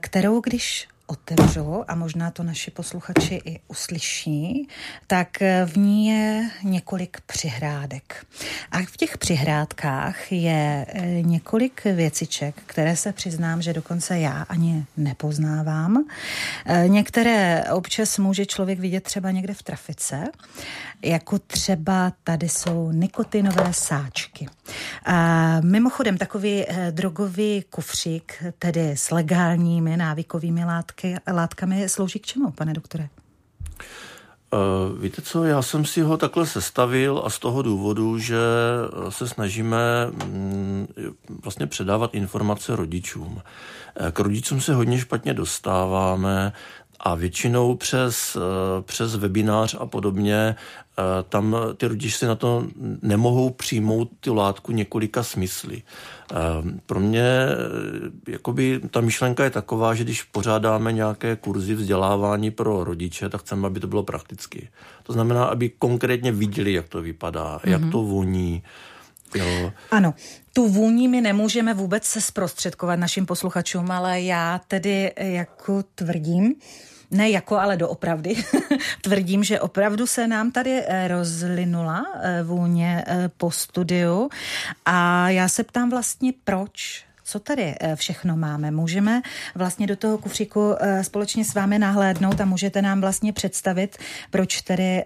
[0.00, 4.68] kterou když otevřu a možná to naši posluchači i uslyší,
[5.06, 5.28] tak
[5.66, 8.26] v ní je několik přihrádek.
[8.70, 14.86] A v těch přihrádkách je e, několik věciček, které se přiznám, že dokonce já ani
[14.96, 16.04] nepoznávám.
[16.66, 20.24] E, některé občas může člověk vidět třeba někde v trafice,
[21.02, 24.46] jako třeba tady jsou nikotinové sáčky.
[25.04, 32.26] A mimochodem takový e, drogový kufřík, tedy s legálními návykovými látkami, látky, látkami slouží k
[32.26, 33.08] čemu, pane doktore?
[34.52, 38.38] Uh, víte co, já jsem si ho takhle sestavil a z toho důvodu, že
[39.08, 40.86] se snažíme mm,
[41.42, 43.42] vlastně předávat informace rodičům.
[43.96, 46.52] Eh, k rodičům se hodně špatně dostáváme
[47.00, 50.56] a většinou přes, eh, přes webinář a podobně
[51.28, 52.66] tam ty rodiče si na to
[53.02, 55.82] nemohou přijmout ty látku několika smysly.
[56.86, 57.46] Pro mě
[58.28, 63.66] jakoby ta myšlenka je taková, že když pořádáme nějaké kurzy vzdělávání pro rodiče, tak chceme,
[63.66, 64.68] aby to bylo prakticky.
[65.02, 67.70] To znamená, aby konkrétně viděli, jak to vypadá, mm-hmm.
[67.70, 68.62] jak to voní,
[69.34, 69.72] Jo.
[69.90, 70.14] Ano,
[70.58, 76.54] tu vůni my nemůžeme vůbec se zprostředkovat našim posluchačům, ale já tedy jako tvrdím,
[77.10, 78.44] ne jako, ale doopravdy,
[79.02, 84.28] tvrdím, že opravdu se nám tady eh, rozlinula eh, vůně eh, po studiu.
[84.86, 88.70] A já se ptám vlastně proč, co tady všechno máme.
[88.70, 89.22] Můžeme
[89.54, 93.98] vlastně do toho kufříku společně s vámi nahlédnout a můžete nám vlastně představit,
[94.30, 95.04] proč tedy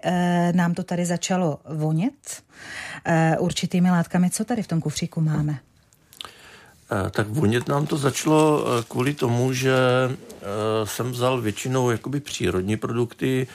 [0.51, 2.43] nám to tady začalo vonit
[3.39, 4.29] určitými látkami.
[4.29, 5.59] Co tady v tom kufříku máme?
[6.93, 9.75] Eh, tak vonět nám to začalo eh, kvůli tomu, že
[10.11, 10.45] eh,
[10.83, 13.47] jsem vzal většinou jakoby přírodní produkty,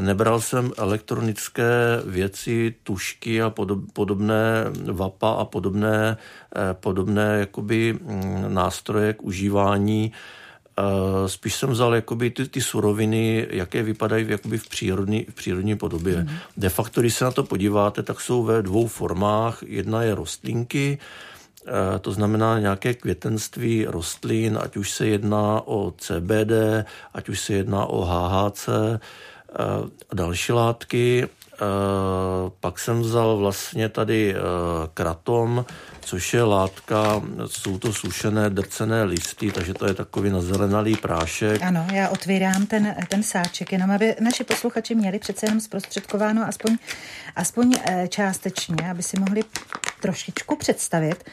[0.00, 3.52] nebral jsem elektronické věci, tušky a
[3.92, 6.16] podobné vapa a podobné,
[6.72, 10.12] podobné jakoby mm, nástroje k užívání.
[11.26, 16.16] Spíš jsem vzal jakoby ty, ty suroviny, jaké vypadají jakoby v, přírodní, v přírodní podobě.
[16.16, 16.28] Mm.
[16.56, 19.62] De facto, když se na to podíváte, tak jsou ve dvou formách.
[19.66, 20.98] Jedna je rostlinky,
[22.00, 27.86] to znamená nějaké květenství rostlin, ať už se jedná o CBD, ať už se jedná
[27.86, 28.68] o HHC
[30.10, 31.28] a další látky.
[32.60, 34.34] Pak jsem vzal vlastně tady
[34.94, 35.64] kratom,
[36.00, 41.62] což je látka, jsou to sušené drcené listy, takže to je takový nazelenalý prášek.
[41.62, 46.76] Ano, já otvírám ten, ten sáček, jenom aby naši posluchači měli přece jenom zprostředkováno aspoň,
[47.36, 49.42] aspoň eh, částečně, aby si mohli
[50.00, 51.24] trošičku představit.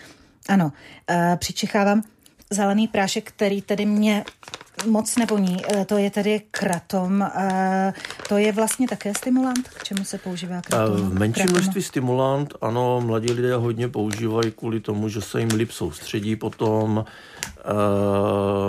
[0.47, 0.71] Ano,
[1.09, 2.03] eh, přičichávám
[2.49, 4.23] zelený prášek, který tedy mě
[4.87, 5.57] moc nevoní.
[5.75, 7.21] E, to je tedy kratom.
[7.21, 7.93] E,
[8.29, 9.69] to je vlastně také stimulant?
[9.69, 10.95] K čemu se používá kratom?
[10.95, 15.71] V menším množství stimulant, ano, mladí lidé hodně používají kvůli tomu, že se jim líp
[15.71, 17.05] soustředí potom,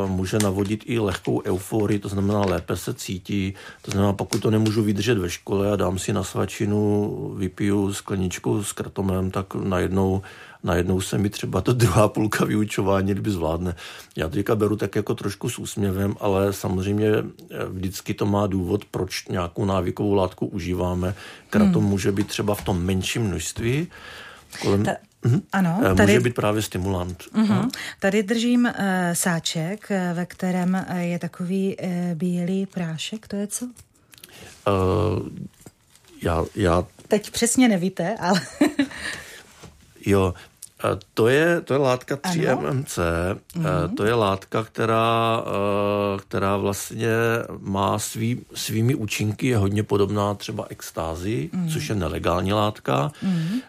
[0.07, 4.83] může navodit i lehkou euforii, to znamená lépe se cítí, to znamená pokud to nemůžu
[4.83, 10.23] vydržet ve škole a dám si na svačinu, vypiju skleničku s kratomem, tak najednou
[10.63, 13.75] najednou se mi třeba to druhá půlka vyučování kdyby zvládne.
[14.17, 17.25] Já to teďka beru tak jako trošku s úsměvem, ale samozřejmě eh,
[17.69, 21.15] vždycky to má důvod, proč nějakou návykovou látku užíváme.
[21.51, 21.91] Kratom hmm.
[21.91, 23.89] může být třeba v tom menším množství,
[24.63, 24.93] kolem, Ta...
[25.25, 25.43] Mm-hmm.
[25.53, 27.23] Ano, eh, tady, může být právě stimulant.
[27.35, 27.71] Mm-hmm.
[27.99, 28.73] Tady držím uh,
[29.13, 33.65] sáček, ve kterém je takový uh, bílý prášek, to je co?
[33.65, 33.73] Uh,
[36.23, 36.85] já, já...
[37.09, 38.41] Teď přesně nevíte, ale...
[40.07, 40.35] jo,
[41.15, 42.99] to je, to je látka 3-MMC,
[43.55, 43.95] mm-hmm.
[43.97, 47.09] to je látka, která, eh, která vlastně
[47.59, 51.73] má svý, svými účinky, je hodně podobná třeba extázi, mm-hmm.
[51.73, 53.61] což je nelegální látka, mm-hmm.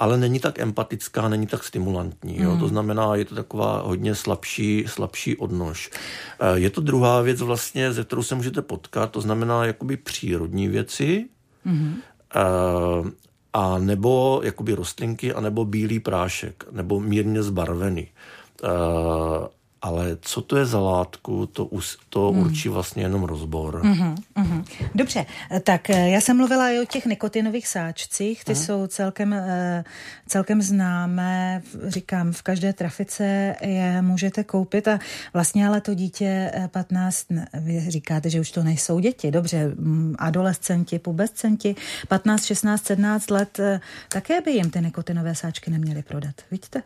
[0.00, 2.42] ale není tak empatická, není tak stimulantní.
[2.42, 2.56] Jo?
[2.56, 5.90] To znamená, je to taková hodně slabší, slabší odnož.
[6.54, 11.26] Je to druhá věc vlastně, ze kterou se můžete potkat, to znamená jakoby přírodní věci,
[11.66, 11.94] Mm-hmm
[13.54, 18.08] a nebo jakoby rostlinky, a nebo bílý prášek, nebo mírně zbarvený.
[19.84, 21.70] Ale co to je za látku, to,
[22.08, 22.40] to hmm.
[22.42, 23.82] určí vlastně jenom rozbor.
[23.82, 24.64] Mm-hmm, mm-hmm.
[24.94, 25.26] Dobře,
[25.62, 28.56] tak eh, já jsem mluvila i o těch nikotinových sáčcích, ty mm.
[28.56, 29.84] jsou celkem, eh,
[30.26, 34.98] celkem známé, říkám, v každé trafice je můžete koupit a
[35.32, 40.14] vlastně ale to dítě 15, eh, vy říkáte, že už to nejsou děti, dobře, mm,
[40.18, 41.76] adolescenti, pubescenti,
[42.08, 43.60] 15, 16, 17 let,
[44.08, 46.82] také by jim ty nikotinové sáčky neměly prodat, vidíte?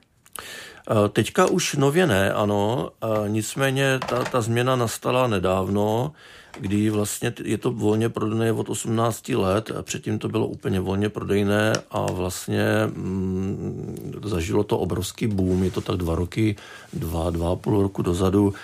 [0.90, 6.12] Eh, teďka už nově ne, ano, eh, nicméně ta, ta změna nastala nedávno,
[6.61, 11.09] kdy vlastně je to volně prodejné od 18 let, a předtím to bylo úplně volně
[11.09, 16.57] prodejné a vlastně mm, zažilo to obrovský boom, je to tak dva roky,
[16.92, 18.55] dva, dva a půl roku dozadu,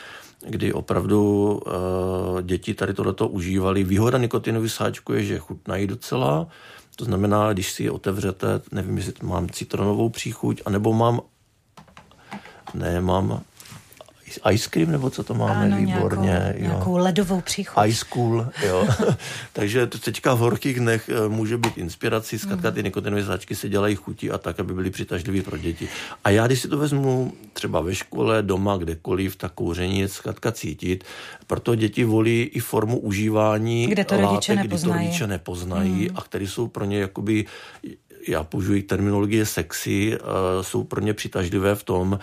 [0.48, 3.84] kdy opravdu uh, děti tady tohleto užívali.
[3.84, 6.46] Výhoda nikotinový sáčku je, že chutnají docela,
[6.96, 11.20] to znamená, když si je otevřete, nevím, jestli mám citronovou příchuť, anebo mám
[12.74, 13.40] ne, mám
[14.52, 16.28] ice cream, nebo co to máme, ano, výborně.
[16.28, 16.62] Nějakou, jo.
[16.62, 17.84] nějakou ledovou příchuť.
[17.86, 18.88] Ice cool, jo.
[19.52, 23.68] Takže to teďka v horkých dnech eh, může být inspirací, zkrátka ty nikotinové sáčky se
[23.68, 25.88] dělají chutí a tak, aby byly přitažlivé pro děti.
[26.24, 30.52] A já, když si to vezmu třeba ve škole, doma, kdekoliv, tak kouření je zkrátka
[30.52, 31.04] cítit.
[31.46, 34.68] Proto děti volí i formu užívání kde to rodiče látek, nepoznají.
[34.68, 36.16] kdy to rodiče nepoznají mm.
[36.16, 37.44] a které jsou pro ně jakoby
[38.28, 40.18] já použiju terminologie sexy,
[40.60, 42.18] jsou pro ně přitažlivé v tom,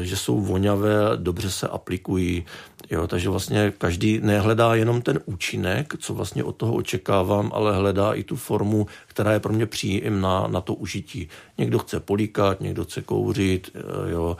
[0.00, 2.44] e, že jsou voňavé, dobře se aplikují.
[2.90, 8.12] Jo, takže vlastně každý nehledá jenom ten účinek, co vlastně od toho očekávám, ale hledá
[8.12, 11.28] i tu formu, která je pro mě příjemná na to užití.
[11.58, 14.36] Někdo chce políkat, někdo chce kouřit, e, jo,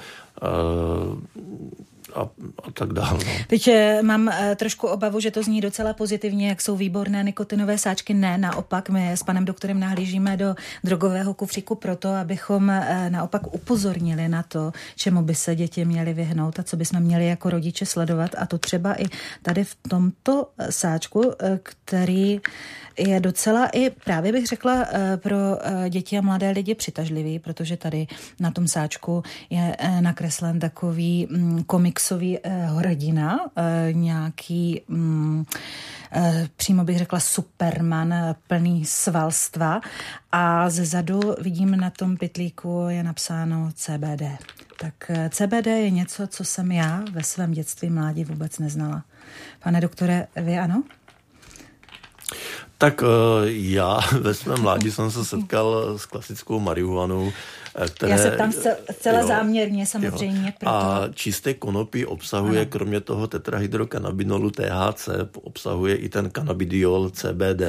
[2.14, 2.20] a,
[2.62, 3.18] a tak dále.
[3.24, 3.32] No.
[3.46, 7.78] Teď eh, mám eh, trošku obavu, že to zní docela pozitivně, jak jsou výborné nikotinové
[7.78, 8.14] sáčky.
[8.14, 14.28] Ne, naopak, my s panem doktorem nahlížíme do drogového kufříku proto, abychom eh, naopak upozornili
[14.28, 18.30] na to, čemu by se děti měly vyhnout a co bychom měli jako rodiče sledovat.
[18.38, 19.04] A to třeba i
[19.42, 22.40] tady v tomto sáčku, který
[22.98, 24.86] je docela i právě bych řekla
[25.16, 25.36] pro
[25.88, 28.06] děti a mladé lidi přitažlivý, protože tady
[28.40, 35.44] na tom sáčku je nakreslen takový mm, komiks komiksový eh, hrdina, eh, nějaký mm,
[36.12, 38.14] eh, přímo bych řekla superman,
[38.46, 39.80] plný svalstva
[40.32, 44.22] a ze zadu vidím na tom pitlíku je napsáno CBD.
[44.80, 49.04] Tak CBD je něco, co jsem já ve svém dětství mládí vůbec neznala.
[49.62, 50.82] Pane doktore, vy ano?
[52.84, 53.06] Tak eh,
[53.46, 57.32] já ve svém mládí jsem se setkal s klasickou marihuanou,
[57.94, 58.52] které, Já se tam
[59.00, 60.54] celé jo, záměrně samozřejmě.
[60.58, 60.74] Proto...
[60.74, 62.70] A čisté konopí obsahuje, ano.
[62.70, 67.62] kromě toho tetrahydrokanabinolu THC, obsahuje i ten kanabidiol CBD.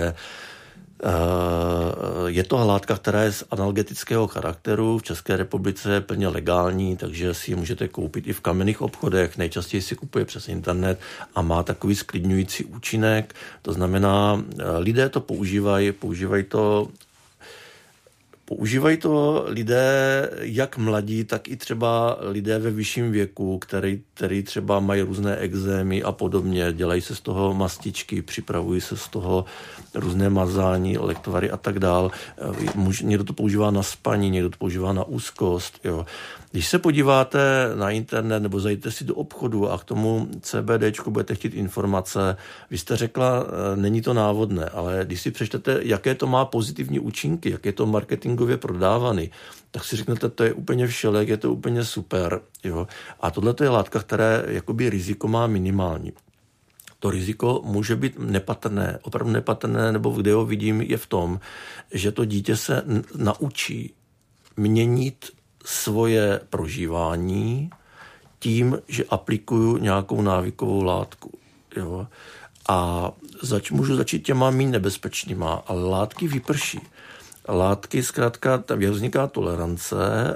[2.27, 7.33] Je to látka, která je z analgetického charakteru, v České republice je plně legální, takže
[7.33, 10.99] si ji můžete koupit i v kamenných obchodech, nejčastěji si kupuje přes internet
[11.35, 13.35] a má takový sklidňující účinek.
[13.61, 14.43] To znamená,
[14.79, 16.87] lidé to používají, používají to
[18.47, 24.79] Používají to lidé jak mladí, tak i třeba lidé ve vyšším věku, který, který třeba
[24.79, 26.73] mají různé exémy a podobně.
[26.73, 29.45] Dělají se z toho mastičky, připravují se z toho
[29.95, 32.11] různé mazání, lektvary a tak dál.
[33.01, 35.79] Někdo to používá na spaní, někdo to používá na úzkost.
[35.83, 36.05] Jo.
[36.51, 37.39] Když se podíváte
[37.75, 42.37] na internet nebo zajdete si do obchodu a k tomu CBD budete chtít informace,
[42.69, 46.99] vy jste řekla, e, není to návodné, ale když si přečtete, jaké to má pozitivní
[46.99, 47.85] účinky, jak je to
[48.35, 49.31] marketingově prodávaný,
[49.71, 52.41] tak si řeknete, to je úplně všelek, je to úplně super.
[52.63, 52.87] Jo?
[53.19, 56.13] A tohle je látka, které jakoby riziko má minimální.
[56.99, 61.39] To riziko může být nepatrné, opravdu nepatrné, nebo kde ho vidím, je v tom,
[61.91, 62.83] že to dítě se
[63.15, 63.93] naučí
[64.57, 65.31] měnit
[65.65, 67.69] svoje prožívání
[68.39, 71.31] tím, že aplikuju nějakou návykovou látku.
[71.75, 72.07] Jo.
[72.69, 73.11] A
[73.41, 76.79] zač, můžu začít těma méně nebezpečnýma, ale látky vyprší
[77.47, 79.95] látky, zkrátka tam vzniká tolerance,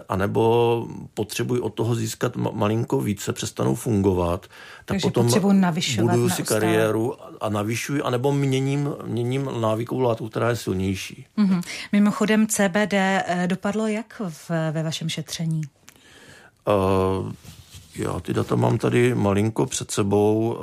[0.09, 4.49] anebo potřebuji od toho získat malinko více, přestanou fungovat, tak
[4.85, 5.29] Takže potom
[5.99, 11.25] buduju si kariéru a navyšuji, anebo měním, měním návykovou látku, která je silnější.
[11.37, 11.61] Mm-hmm.
[11.91, 15.61] Mimochodem CBD eh, dopadlo jak v, ve vašem šetření?
[16.67, 17.31] Uh,
[17.95, 20.57] já ty data mám tady malinko před sebou.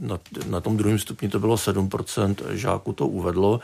[0.00, 0.18] Na,
[0.48, 3.60] na tom druhém stupni to bylo 7%, žáků to uvedlo.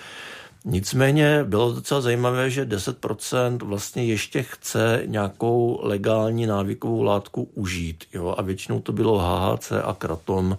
[0.65, 8.05] Nicméně bylo docela zajímavé, že 10% vlastně ještě chce nějakou legální návykovou látku užít.
[8.15, 8.35] Jo?
[8.39, 10.59] A většinou to bylo HHC a kratom,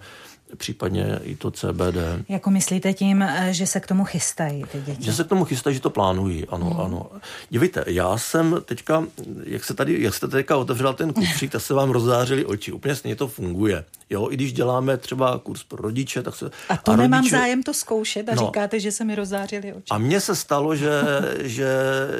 [0.56, 1.96] případně i to CBD.
[2.28, 5.04] Jako myslíte tím, eh, že se k tomu chystají ty děti?
[5.04, 6.80] Že se k tomu chystají, že to plánují, ano, hmm.
[6.80, 7.06] ano.
[7.50, 9.04] Dívejte, já jsem teďka,
[9.44, 12.72] jak, se tady, jak jste teďka otevřela ten kufřík, tak se vám rozzářily oči.
[12.72, 13.84] Úplně stejně to funguje.
[14.10, 16.50] Jo, i když děláme třeba kurz pro rodiče, tak se...
[16.68, 19.72] A to a nemám rodiče, zájem to zkoušet a no, říkáte, že se mi rozzářily
[19.72, 19.86] oči.
[19.90, 21.02] A mně se stalo, že,
[21.42, 21.68] že,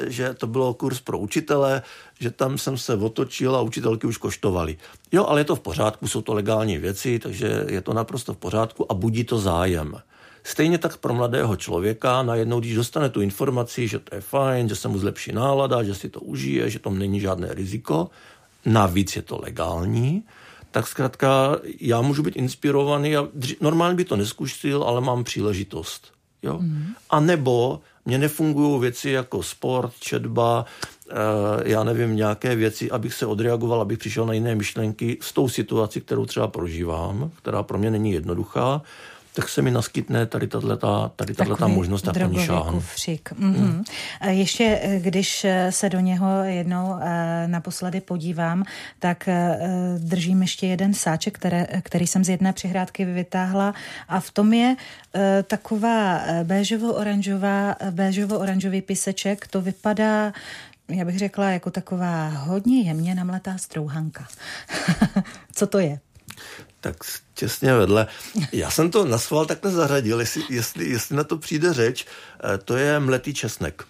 [0.07, 1.81] že to bylo kurz pro učitele,
[2.19, 4.77] že tam jsem se otočil a učitelky už koštovali.
[5.11, 8.37] Jo, ale je to v pořádku, jsou to legální věci, takže je to naprosto v
[8.37, 9.95] pořádku a budí to zájem.
[10.43, 14.75] Stejně tak pro mladého člověka, najednou, když dostane tu informaci, že to je fajn, že
[14.75, 18.09] se mu zlepší nálada, že si to užije, že tam není žádné riziko,
[18.65, 20.23] navíc je to legální,
[20.71, 23.27] tak zkrátka já můžu být inspirovaný a
[23.61, 26.11] normálně by to neskušil, ale mám příležitost.
[26.43, 26.57] Jo?
[26.61, 26.93] Mm.
[27.09, 30.65] A nebo mě nefungují věci jako sport, četba,
[31.65, 36.01] já nevím, nějaké věci, abych se odreagoval, abych přišel na jiné myšlenky s tou situací,
[36.01, 38.81] kterou třeba prožívám, která pro mě není jednoduchá
[39.35, 42.71] tak se mi naskytne tady tato, tady tato možnost, tak po ní šáhnu.
[42.71, 43.31] kufřík.
[43.31, 43.57] Mm-hmm.
[43.57, 43.83] Mm.
[44.29, 46.95] Ještě, eh, když eh, se do něho jednou
[47.47, 48.63] naposledy podívám,
[48.99, 49.29] tak
[49.97, 53.73] držím ještě jeden sáček, které, který jsem z jedné přihrádky vytáhla
[54.07, 54.75] a v tom je
[55.47, 59.47] taková béžovo-oranžová, béžovo-oranžový piseček.
[59.47, 60.33] To vypadá
[60.87, 64.27] já bych řekla, jako taková hodně jemně namletá strouhanka.
[65.55, 65.99] Co to je?
[66.85, 66.95] tak
[67.33, 68.07] těsně vedle.
[68.51, 72.05] Já jsem to na schvál takhle zařadil, jestli, jestli, jestli na to přijde řeč.
[72.05, 73.83] Eh, to je mletý česnek.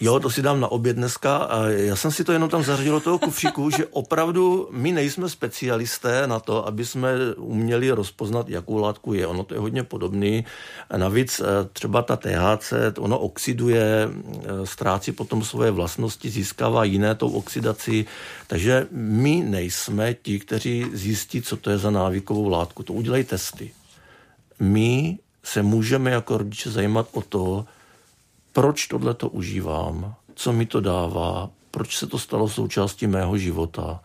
[0.00, 1.36] Jo, to si dám na oběd dneska.
[1.36, 5.28] A já jsem si to jenom tam zařadil do toho kufříku, že opravdu my nejsme
[5.28, 9.26] specialisté na to, aby jsme uměli rozpoznat, jakou látku je.
[9.26, 10.44] Ono to je hodně podobný.
[10.90, 17.14] A navíc eh, třeba ta THC, ono oxiduje, eh, ztrácí potom svoje vlastnosti, získává jiné
[17.14, 18.06] tou oxidaci.
[18.46, 22.82] Takže my nejsme ti, kteří zjistí, co to je za návykovou látku.
[22.82, 23.72] To udělají testy.
[24.60, 27.64] My se můžeme jako rodiče zajímat o to,
[28.54, 34.00] proč tohle to užívám, co mi to dává, proč se to stalo součástí mého života.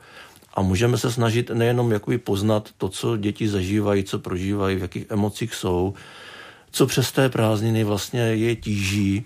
[0.54, 5.06] A můžeme se snažit nejenom jakoby poznat to, co děti zažívají, co prožívají, v jakých
[5.10, 5.94] emocích jsou,
[6.72, 9.26] co přes té prázdniny vlastně je tíží,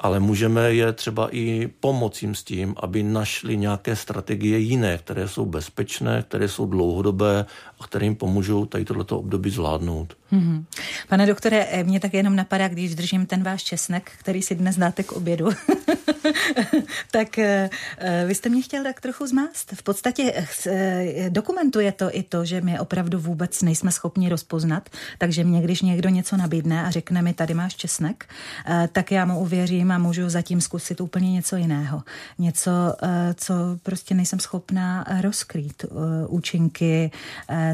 [0.00, 5.28] ale můžeme je třeba i pomoct jim s tím, aby našli nějaké strategie jiné, které
[5.28, 7.46] jsou bezpečné, které jsou dlouhodobé
[7.80, 10.16] a které jim pomůžou tady tohleto období zvládnout.
[10.32, 10.64] Mm-hmm.
[11.08, 14.76] Pane doktore, eh, mě tak jenom napadá, když držím ten váš česnek, který si dnes
[14.76, 15.48] dáte k obědu,
[17.10, 19.72] tak eh, eh, vy jste mě chtěl tak trochu zmást.
[19.72, 20.46] V podstatě
[21.28, 24.88] dokumentuje to i to, že my opravdu vůbec nejsme schopni rozpoznat,
[25.18, 28.28] takže mě, když někdo něco nabídne a řekne mi, tady máš česnek,
[28.92, 32.02] tak já mu uvěřím, zkusím a můžu zatím zkusit úplně něco jiného.
[32.38, 32.70] Něco,
[33.02, 35.84] eh, co prostě nejsem schopná rozkrýt.
[35.84, 37.10] Eh, účinky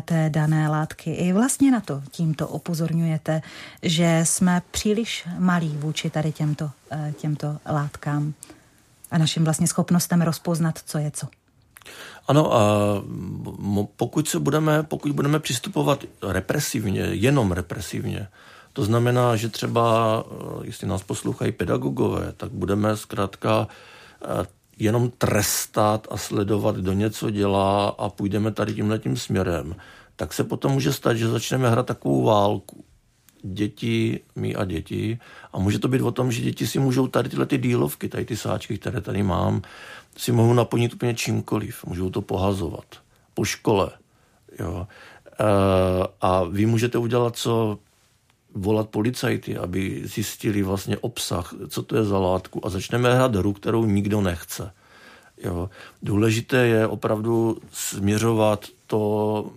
[0.05, 1.11] té dané látky.
[1.15, 3.43] I vlastně na to tímto upozorňujete,
[3.83, 6.71] že jsme příliš malí vůči tady těmto,
[7.17, 8.35] těmto látkám
[9.11, 11.27] a našim vlastně schopnostem rozpoznat, co je co.
[12.29, 12.61] Ano, a
[13.97, 18.29] pokud, se budeme, pokud budeme přistupovat represivně, jenom represivně,
[18.73, 23.69] to znamená, že třeba, eh, jestli nás poslouchají pedagogové, tak budeme zkrátka
[24.25, 24.47] eh,
[24.79, 29.77] jenom trestat a sledovat, kdo něco dělá a půjdeme tady tímhle tím směrem,
[30.17, 32.85] tak se potom může stát, že začneme hrát takovou válku.
[33.43, 35.19] Děti, my a děti.
[35.53, 38.25] A může to být o tom, že děti si můžou tady tyhle ty dílovky, tady
[38.25, 39.63] ty sáčky, které tady mám,
[40.17, 41.85] si mohou naplnit úplně čímkoliv.
[41.85, 42.85] Můžou to pohazovat.
[43.35, 43.91] Po škole.
[44.59, 44.87] Jo.
[45.41, 45.45] E,
[46.21, 47.79] a vy můžete udělat co
[48.55, 53.53] volat policajty, aby zjistili vlastně obsah, co to je za látku a začneme hrát hru,
[53.53, 54.73] kterou nikdo nechce.
[55.45, 55.71] Jo.
[56.03, 59.51] Důležité je opravdu směřovat to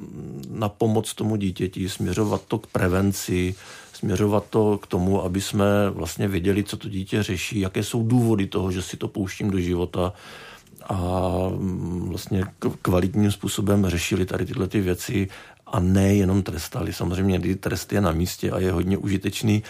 [0.49, 3.55] na pomoc tomu dítěti, směřovat to k prevenci,
[3.93, 8.47] směřovat to k tomu, aby jsme vlastně věděli, co to dítě řeší, jaké jsou důvody
[8.47, 10.13] toho, že si to pouštím do života
[10.89, 11.31] a
[11.97, 12.43] vlastně
[12.81, 15.27] kvalitním způsobem řešili tady tyhle ty věci
[15.67, 16.93] a ne jenom trestali.
[16.93, 19.63] Samozřejmě trest je na místě a je hodně užitečný,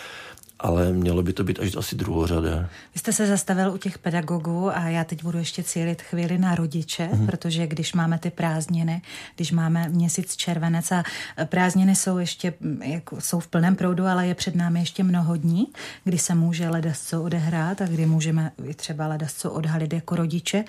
[0.60, 2.70] ale mělo by to být až asi druhořadé.
[2.94, 6.56] Vy jste se zastavil u těch pedagogů a já teď budu ještě cílit chvíli na
[6.56, 7.26] rodiče, mm.
[7.26, 9.02] protože když máme ty prázdniny,
[9.36, 11.04] když máme měsíc červenec a
[11.46, 12.54] prázdniny jsou ještě
[12.84, 15.68] jako, jsou v plném proudu, ale je před námi ještě mnoho dní,
[16.04, 20.64] kdy se může ledasco odehrát a kdy můžeme i třeba ledasco odhalit jako rodiče,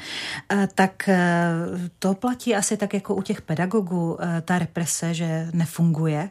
[0.75, 1.51] tak e,
[1.99, 6.31] to platí asi tak jako u těch pedagogů, e, ta represe, že nefunguje,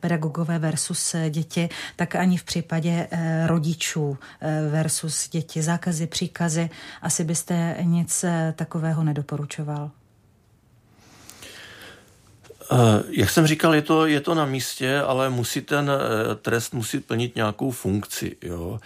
[0.00, 6.70] pedagogové versus děti, tak ani v případě případě eh, rodičů eh, versus děti, zákazy, příkazy,
[7.02, 9.90] asi byste nic eh, takového nedoporučoval?
[13.08, 15.90] Jak jsem říkal, je to, je to na místě, ale musí ten
[16.42, 18.36] trest musí plnit nějakou funkci.
[18.42, 18.80] Jo.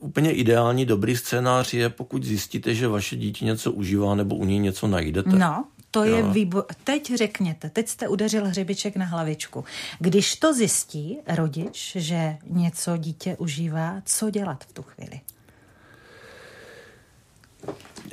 [0.00, 4.58] Úplně ideální dobrý scénář je, pokud zjistíte, že vaše dítě něco užívá nebo u něj
[4.58, 5.30] něco najdete.
[5.30, 5.64] No.
[5.90, 6.16] To jo.
[6.16, 6.64] je výbor.
[6.84, 9.64] Teď řekněte, teď jste udeřil hřebiček na hlavičku.
[9.98, 15.20] Když to zjistí rodič, že něco dítě užívá, co dělat v tu chvíli?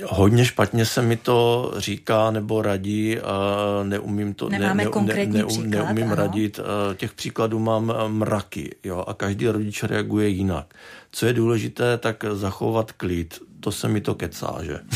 [0.04, 5.40] Hodně špatně se mi to říká nebo radí a neumím to Nemáme ne, konkrétní ne,
[5.40, 6.16] ne, příklad, neumím ano.
[6.16, 6.60] radit.
[6.96, 10.74] Těch příkladů mám mraky jo, a každý rodič reaguje jinak.
[11.12, 13.40] Co je důležité, tak zachovat klid.
[13.66, 14.80] To se mi to kecá, že?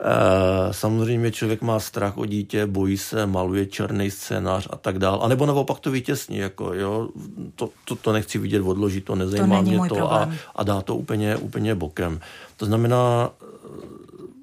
[0.00, 5.20] Eh, samozřejmě člověk má strach o dítě, bojí se, maluje černý scénář a tak dál.
[5.22, 7.08] A nebo naopak to vytěsní, jako jo,
[7.54, 10.96] to, to, to nechci vidět, odložit to, nezajímá to mě to a, a dá to
[10.96, 12.20] úplně, úplně bokem.
[12.56, 13.46] To znamená, eh,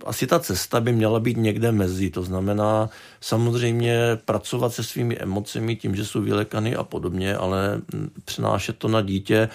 [0.06, 2.10] asi ta cesta by měla být někde mezi.
[2.10, 2.90] To znamená
[3.22, 8.88] samozřejmě pracovat se svými emocemi tím, že jsou vylekaný a podobně, ale hm, přenášet to
[8.88, 9.50] na dítě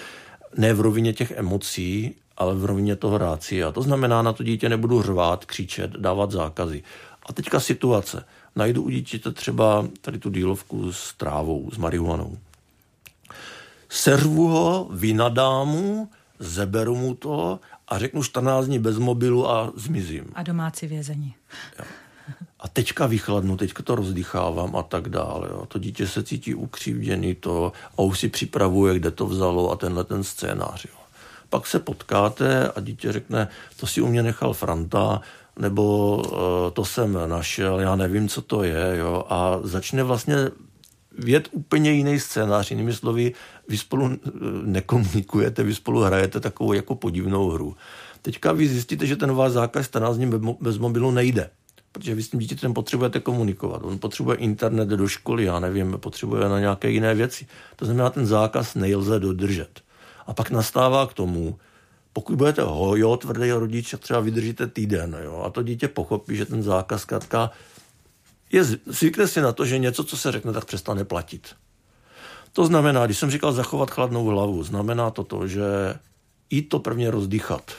[0.57, 3.71] ne v rovině těch emocí, ale v rovině toho rácia.
[3.71, 6.83] To znamená, na to dítě nebudu řvát, křičet, dávat zákazy.
[7.25, 8.25] A teďka situace.
[8.55, 12.37] Najdu u dítěte třeba tady tu dílovku s trávou, s marihuanou.
[13.89, 16.09] Seřvu ho, vynadám mu,
[16.39, 20.25] zeberu mu to a řeknu 14 dní bez mobilu a zmizím.
[20.33, 21.35] A domácí vězení.
[21.79, 21.85] Jo.
[22.59, 25.47] A teďka vychladnu, teďka to rozdýchávám a tak dále.
[25.51, 25.65] Jo.
[25.65, 30.03] To dítě se cítí ukřivděný to a už si připravuje, kde to vzalo a tenhle
[30.03, 30.85] ten scénář.
[30.85, 30.98] Jo.
[31.49, 33.47] Pak se potkáte a dítě řekne,
[33.79, 35.21] to si u mě nechal Franta,
[35.59, 36.39] nebo uh,
[36.73, 40.35] to jsem našel, já nevím, co to je, jo, a začne vlastně
[41.19, 43.33] vět úplně jiný scénář, jinými slovy,
[43.67, 44.29] vy spolu eh,
[44.63, 47.75] nekomunikujete, vy spolu hrajete takovou jako podivnou hru.
[48.21, 50.31] Teďka vy zjistíte, že ten váš zákaz 14 dní
[50.61, 51.49] bez mobilu nejde.
[51.91, 53.81] Protože vy s tím dítětem potřebujete komunikovat.
[53.83, 57.47] On potřebuje internet do školy, já nevím, potřebuje na nějaké jiné věci.
[57.75, 59.81] To znamená, ten zákaz nejlze dodržet.
[60.29, 61.57] A pak nastává k tomu,
[62.13, 66.63] pokud budete hojo, tvrdý rodič, třeba vydržíte týden, jo, a to dítě pochopí, že ten
[66.63, 67.51] zákaz zkrátka
[68.51, 71.55] je, zvykne si na to, že něco, co se řekne, tak přestane platit.
[72.53, 75.63] To znamená, když jsem říkal zachovat chladnou hlavu, znamená to to, že
[76.49, 77.71] jít to prvně rozdýchat.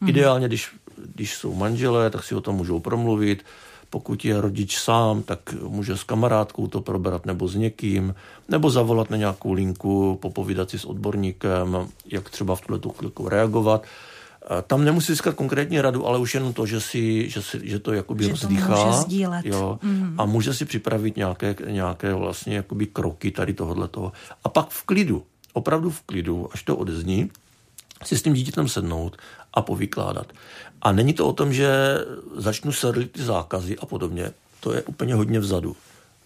[0.00, 0.08] Mm.
[0.08, 0.70] Ideálně, když,
[1.14, 3.44] když jsou manželé, tak si o tom můžou promluvit,
[3.90, 8.14] pokud je rodič sám, tak může s kamarádkou to probrat nebo s někým,
[8.48, 11.76] nebo zavolat na nějakou linku, popovídat si s odborníkem,
[12.06, 13.84] jak třeba v tuhle chvilku reagovat.
[14.66, 17.92] Tam nemusí získat konkrétní radu, ale už jenom to, že, si, že, si, že to
[17.92, 18.74] jakoby že rozdýchá.
[18.74, 19.46] To může sdílet.
[19.46, 20.14] Jo, mm.
[20.18, 24.12] A může si připravit nějaké, nějaké vlastně jakoby kroky tady tohohle toho.
[24.44, 25.22] A pak v klidu
[25.56, 27.30] opravdu v klidu, až to odezní,
[28.04, 29.16] si s tím dítětem sednout
[29.54, 30.32] a povykládat.
[30.82, 31.68] A není to o tom, že
[32.36, 34.30] začnu serlit ty zákazy a podobně.
[34.60, 35.76] To je úplně hodně vzadu.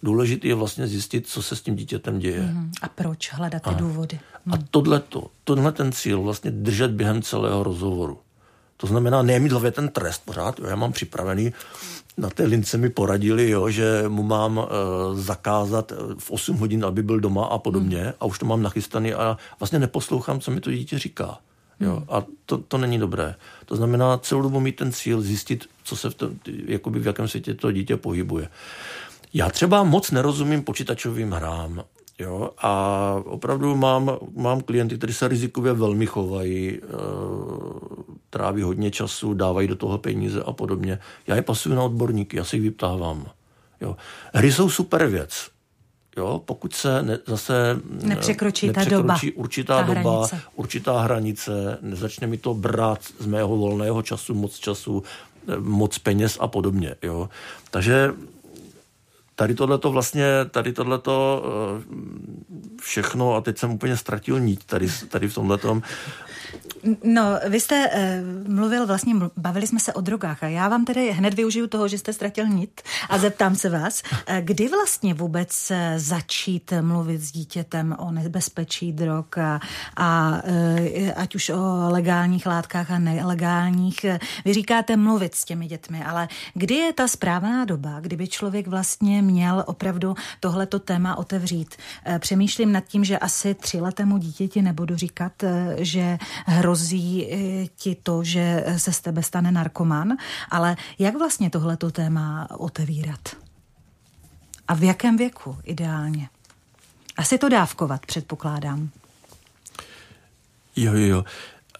[0.03, 2.41] Důležité je vlastně zjistit, co se s tím dítětem děje.
[2.41, 2.71] Mm.
[2.81, 3.73] A proč hledat ty a.
[3.73, 4.19] důvody.
[4.45, 4.53] Mm.
[4.53, 8.19] A tohleto, tohle ten cíl vlastně držet během celého rozhovoru.
[8.77, 10.59] To znamená nemít hlavě ten trest pořád.
[10.59, 11.53] Jo, já mám připravený,
[12.17, 14.65] na té lince mi poradili, jo, že mu mám uh,
[15.13, 18.03] zakázat v 8 hodin, aby byl doma a podobně.
[18.03, 18.13] Mm.
[18.19, 21.37] A už to mám nachystaný a vlastně neposlouchám, co mi to dítě říká.
[21.81, 22.05] Jo, hmm.
[22.09, 23.35] a to, to není dobré.
[23.65, 26.29] To znamená celou dobu mít ten cíl, zjistit, co se v, tom,
[26.65, 28.49] jakoby v jakém světě to dítě pohybuje.
[29.33, 31.83] Já třeba moc nerozumím počítačovým hrám.
[32.19, 36.79] Jo, a opravdu mám, mám klienty, kteří se rizikově velmi chovají, e,
[38.29, 40.99] tráví hodně času, dávají do toho peníze a podobně.
[41.27, 43.25] Já je pasuju na odborníky, já si jich vyptávám.
[43.81, 43.97] Jo.
[44.33, 45.49] Hry jsou super věc.
[46.17, 50.41] Jo, pokud se ne, zase nepřekročí, nepřekročí ta doba, určitá ta doba, hranice.
[50.55, 55.03] určitá hranice, nezačne mi to brát z mého volného času moc času,
[55.47, 56.95] eh, moc peněz a podobně.
[57.01, 57.29] Jo.
[57.71, 58.13] Takže
[59.35, 61.83] tady tohleto vlastně, tady tohleto eh,
[62.81, 65.81] všechno, a teď jsem úplně ztratil nít tady, tady v tomhletom,
[67.03, 71.11] No, vy jste uh, mluvil, vlastně bavili jsme se o drogách a já vám tedy
[71.11, 75.71] hned využiju toho, že jste ztratil nit a zeptám se vás, uh, kdy vlastně vůbec
[75.71, 79.59] uh, začít mluvit s dítětem o nebezpečí drog a,
[79.97, 80.41] a
[81.15, 84.05] ať už o legálních látkách a nelegálních.
[84.45, 89.21] Vy říkáte mluvit s těmi dětmi, ale kdy je ta správná doba, kdyby člověk vlastně
[89.21, 91.75] měl opravdu tohleto téma otevřít?
[92.19, 98.23] Přemýšlím nad tím, že asi třiletému dítěti nebudu říkat, uh, že hrozí eh, ti to,
[98.23, 100.17] že se z tebe stane narkoman,
[100.49, 103.19] ale jak vlastně tohleto téma otevírat?
[104.67, 106.29] A v jakém věku ideálně?
[107.17, 108.89] Asi to dávkovat, předpokládám.
[110.75, 111.23] Jo, jo.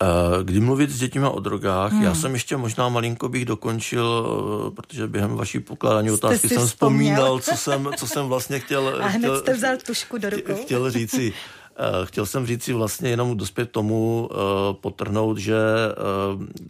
[0.02, 2.04] Eh, kdy mluvit s dětmi o drogách, hmm.
[2.04, 4.28] já jsem ještě možná malinko bych dokončil,
[4.68, 9.02] eh, protože během vaší pokládání otázky jsem vzpomínal, co jsem, co jsem vlastně chtěl...
[9.02, 10.56] A hned chtěl, jste vzal tušku do rukou.
[10.56, 11.34] Chtěl říci.
[11.76, 14.36] Eh, chtěl jsem říct si vlastně jenom dospět tomu, eh,
[14.74, 15.94] potrhnout, že eh,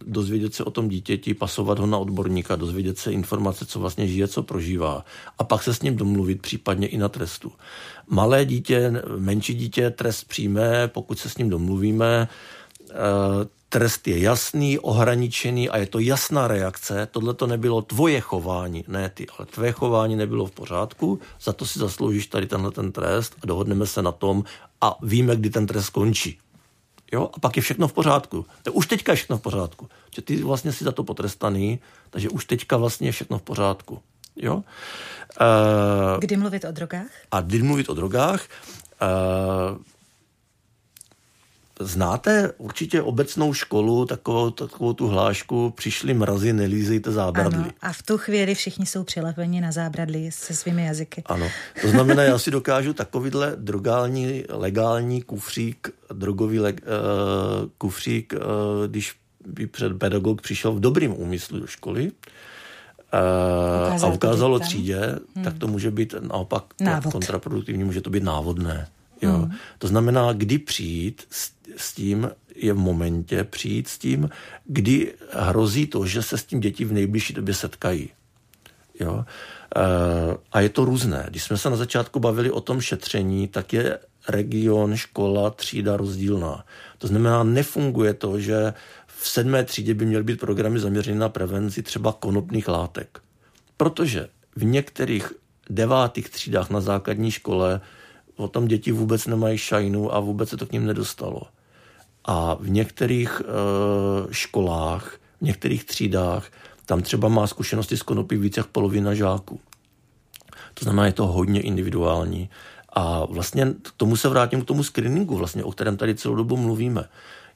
[0.06, 4.28] dozvědět se o tom dítěti, pasovat ho na odborníka, dozvědět se informace, co vlastně žije,
[4.28, 5.04] co prožívá
[5.38, 7.52] a pak se s ním domluvit, případně i na trestu.
[8.06, 12.28] Malé dítě, menší dítě trest přijme, pokud se s ním domluvíme,
[13.72, 17.08] trest je jasný, ohraničený a je to jasná reakce.
[17.10, 21.66] Tohle to nebylo tvoje chování, ne ty, ale tvoje chování nebylo v pořádku, za to
[21.66, 24.44] si zasloužíš tady tenhle ten trest a dohodneme se na tom
[24.80, 26.38] a víme, kdy ten trest skončí.
[27.12, 27.30] Jo?
[27.32, 28.46] A pak je všechno v pořádku.
[28.62, 29.88] To už teďka je všechno v pořádku.
[30.14, 34.00] Že ty vlastně si za to potrestaný, takže už teďka vlastně je všechno v pořádku.
[34.36, 34.54] Jo?
[34.54, 37.12] Uh, kdy mluvit o drogách?
[37.30, 38.44] A kdy mluvit o drogách?
[39.02, 39.78] Uh,
[41.84, 47.58] Znáte určitě obecnou školu, takovou, takovou tu hlášku, přišli mrazy, nelízejte zábradlí.
[47.58, 51.22] Ano, a v tu chvíli všichni jsou přilepeni na zábradlí se svými jazyky.
[51.26, 51.48] Ano,
[51.82, 58.40] to znamená, já si dokážu takovýhle drogální, legální kufřík, drogový leg, uh, kufřík, uh,
[58.86, 59.14] když
[59.46, 65.44] by před pedagog přišel v dobrým úmyslu do školy, uh, a ukázalo třídě, hmm.
[65.44, 66.64] tak to může být naopak
[67.12, 68.88] kontraproduktivní, může to být návodné.
[69.22, 69.32] Jo.
[69.32, 69.50] Hmm.
[69.78, 74.30] To znamená, kdy přijít s, s tím, je v momentě přijít s tím,
[74.64, 78.10] kdy hrozí to, že se s tím děti v nejbližší době setkají.
[79.00, 79.24] Jo.
[79.76, 79.80] E,
[80.52, 81.26] a je to různé.
[81.30, 83.98] Když jsme se na začátku bavili o tom šetření, tak je
[84.28, 86.64] region, škola, třída rozdílná.
[86.98, 88.74] To znamená, nefunguje to, že
[89.06, 93.20] v sedmé třídě by měly být programy zaměřené na prevenci třeba konopných látek.
[93.76, 95.32] Protože v některých
[95.70, 97.80] devátých třídách na základní škole
[98.36, 101.42] o tom děti vůbec nemají šajnu a vůbec se to k ním nedostalo.
[102.24, 103.44] A v některých e,
[104.34, 106.50] školách, v některých třídách,
[106.86, 109.60] tam třeba má zkušenosti s konopí více jak polovina žáků.
[110.74, 112.50] To znamená, je to hodně individuální.
[112.92, 116.56] A vlastně k tomu se vrátím k tomu screeningu, vlastně, o kterém tady celou dobu
[116.56, 117.08] mluvíme.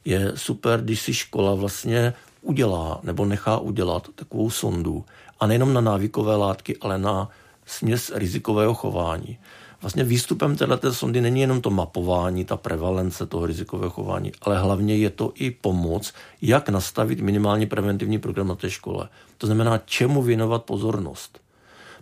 [0.05, 5.05] Je super, když si škola vlastně udělá nebo nechá udělat takovou sondu.
[5.39, 7.29] A nejenom na návykové látky, ale na
[7.65, 9.39] směs rizikového chování.
[9.81, 14.97] Vlastně výstupem této sondy není jenom to mapování, ta prevalence toho rizikového chování, ale hlavně
[14.97, 19.09] je to i pomoc, jak nastavit minimální preventivní program na té škole.
[19.37, 21.39] To znamená, čemu věnovat pozornost.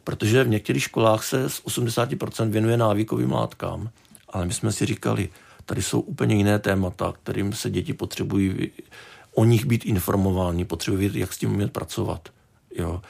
[0.04, 3.90] Protože v některých školách se z 80% věnuje návykovým látkám,
[4.30, 5.30] ale my jsme si říkali,
[5.66, 8.72] tady jsou úplně jiné témata, kterým se děti potřebují
[9.36, 12.30] o nich být informováni, potřebují vědět, jak s tím umět pracovat.
[12.76, 13.02] Jo.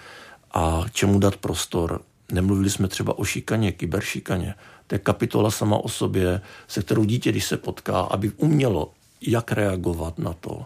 [0.53, 2.01] A čemu dát prostor
[2.31, 4.55] Nemluvili jsme třeba o šikaně, kyberšikaně.
[4.87, 9.51] To je kapitola sama o sobě, se kterou dítě, když se potká, aby umělo, jak
[9.51, 10.65] reagovat na to.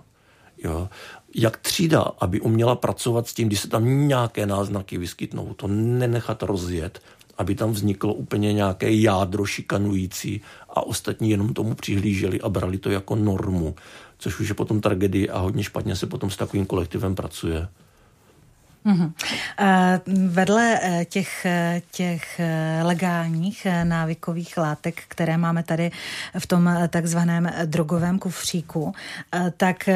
[0.63, 0.89] Jo?
[1.35, 6.43] Jak třída, aby uměla pracovat s tím, když se tam nějaké náznaky vyskytnou, to nenechat
[6.43, 7.01] rozjet,
[7.37, 12.89] aby tam vzniklo úplně nějaké jádro šikanující a ostatní jenom tomu přihlíželi a brali to
[12.89, 13.75] jako normu,
[14.17, 17.67] což už je potom tragedie a hodně špatně se potom s takovým kolektivem pracuje.
[18.85, 19.11] Mm-hmm.
[20.27, 22.41] Vedle eh, těch, eh, těch
[22.83, 25.91] legálních návykových látek, které máme tady
[26.39, 28.93] v tom takzvaném drogovém kufříku,
[29.57, 29.89] tak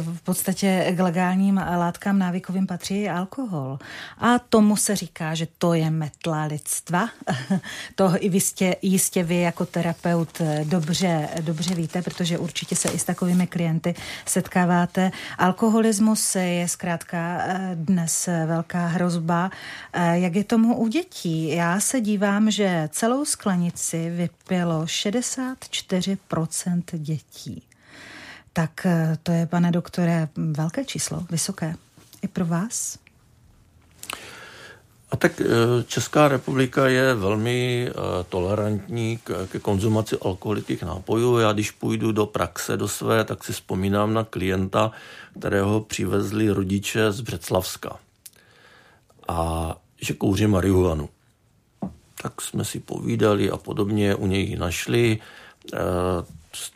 [0.00, 3.78] v podstatě k legálním látkám návykovým patří i alkohol.
[4.18, 7.08] A tomu se říká, že to je metla lidstva.
[7.94, 13.46] To jistě, jistě vy jako terapeut dobře, dobře víte, protože určitě se i s takovými
[13.46, 13.94] klienty
[14.26, 15.10] setkáváte.
[15.38, 17.42] Alkoholismus je zkrátka
[17.74, 18.05] dnes
[18.46, 19.50] velká hrozba.
[19.92, 21.48] Eh, jak je tomu u dětí?
[21.48, 27.62] Já se dívám, že celou sklenici vypilo 64% dětí.
[28.52, 31.74] Tak eh, to je, pane doktore, velké číslo, vysoké.
[32.22, 32.98] I pro vás?
[35.10, 35.46] A tak eh,
[35.86, 37.90] Česká republika je velmi
[38.28, 41.38] tolerantní ke konzumaci alkoholických nápojů.
[41.38, 44.90] Já když půjdu do praxe, do své, tak si vzpomínám na klienta,
[45.38, 47.96] kterého přivezli rodiče z Břeclavska
[49.28, 51.08] a že kouří marihuanu.
[52.22, 55.18] Tak jsme si povídali a podobně, u něj našli.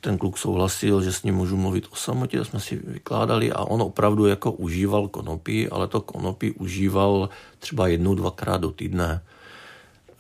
[0.01, 3.83] Ten kluk souhlasil, že s ním můžu mluvit o samotě, jsme si vykládali a on
[3.83, 7.29] opravdu jako užíval konopí, ale to konopí užíval
[7.59, 9.23] třeba jednou, dvakrát do týdne.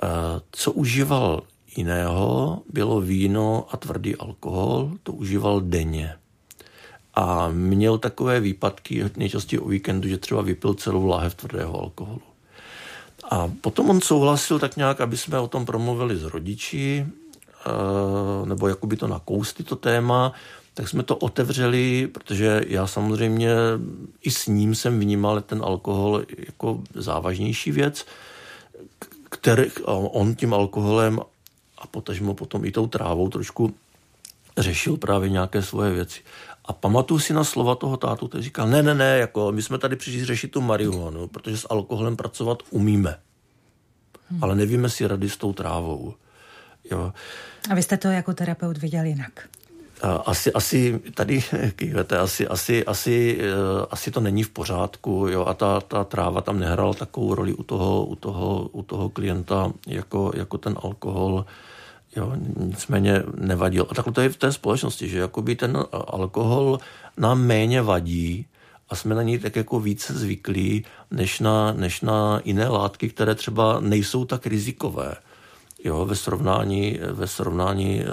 [0.03, 0.09] E,
[0.53, 1.43] co užíval
[1.77, 6.15] jiného, bylo víno a tvrdý alkohol, to užíval denně.
[7.15, 12.23] A měl takové výpadky nejčastěji o víkendu, že třeba vypil celou láhev tvrdého alkoholu.
[13.31, 17.07] A potom on souhlasil tak nějak, aby jsme o tom promluvili s rodiči,
[18.45, 20.33] nebo jakoby to nakousli to téma,
[20.75, 23.51] tak jsme to otevřeli, protože já samozřejmě
[24.23, 28.07] i s ním jsem vnímal ten alkohol jako závažnější věc,
[29.31, 31.21] který on tím alkoholem
[31.79, 33.75] a potažmo potom i tou trávou trošku
[34.59, 36.21] řešil právě nějaké svoje věci.
[36.65, 39.79] A pamatuju si na slova toho tátu, který říkal, ne, ne, ne, jako my jsme
[39.79, 43.17] tady přišli řešit tu marihuanu, protože s alkoholem pracovat umíme.
[44.31, 44.45] Hmm.
[44.45, 46.15] Ale nevíme si rady s tou trávou.
[46.91, 47.13] Jo.
[47.71, 49.49] A vy jste to jako terapeut viděl jinak?
[50.03, 51.45] Asi, asi tady,
[51.77, 56.41] kývete, asi, asi, asi, eh, asi to není v pořádku, jo, a ta, ta tráva
[56.41, 61.45] tam nehrála takovou roli u toho, u toho, u toho klienta jako, jako ten alkohol.
[62.17, 63.87] Jo, nicméně nevadil.
[63.91, 66.79] A takhle to je v té společnosti, že jakoby ten alkohol
[67.17, 68.47] nám méně vadí
[68.89, 73.35] a jsme na něj tak jako více zvyklí, než na, než na jiné látky, které
[73.35, 75.15] třeba nejsou tak rizikové
[75.85, 78.07] jo, ve, srovnání, ve, srovnání, eh,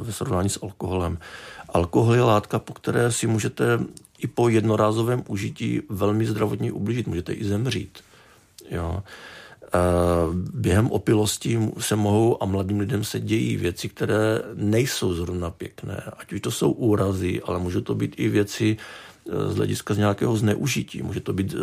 [0.00, 1.18] ve srovnání s alkoholem.
[1.68, 3.78] Alkohol je látka, po které si můžete
[4.18, 7.98] i po jednorázovém užití velmi zdravotně ublížit, můžete i zemřít.
[8.70, 9.02] Jo.
[10.54, 16.02] Během opilosti se mohou a mladým lidem se dějí věci, které nejsou zrovna pěkné.
[16.18, 19.98] Ať už to jsou úrazy, ale může to být i věci eh, z hlediska z
[19.98, 21.54] nějakého zneužití, může to být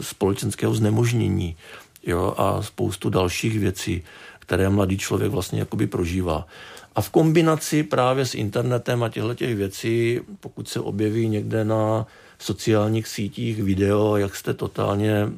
[0.00, 1.56] společenského znemožnění
[2.02, 4.02] jo, a spoustu dalších věcí,
[4.50, 6.46] které mladý člověk vlastně jakoby prožívá.
[6.94, 12.06] A v kombinaci právě s internetem a těchto těch věcí, pokud se objeví někde na
[12.38, 15.28] sociálních sítích video, jak jste totálně e,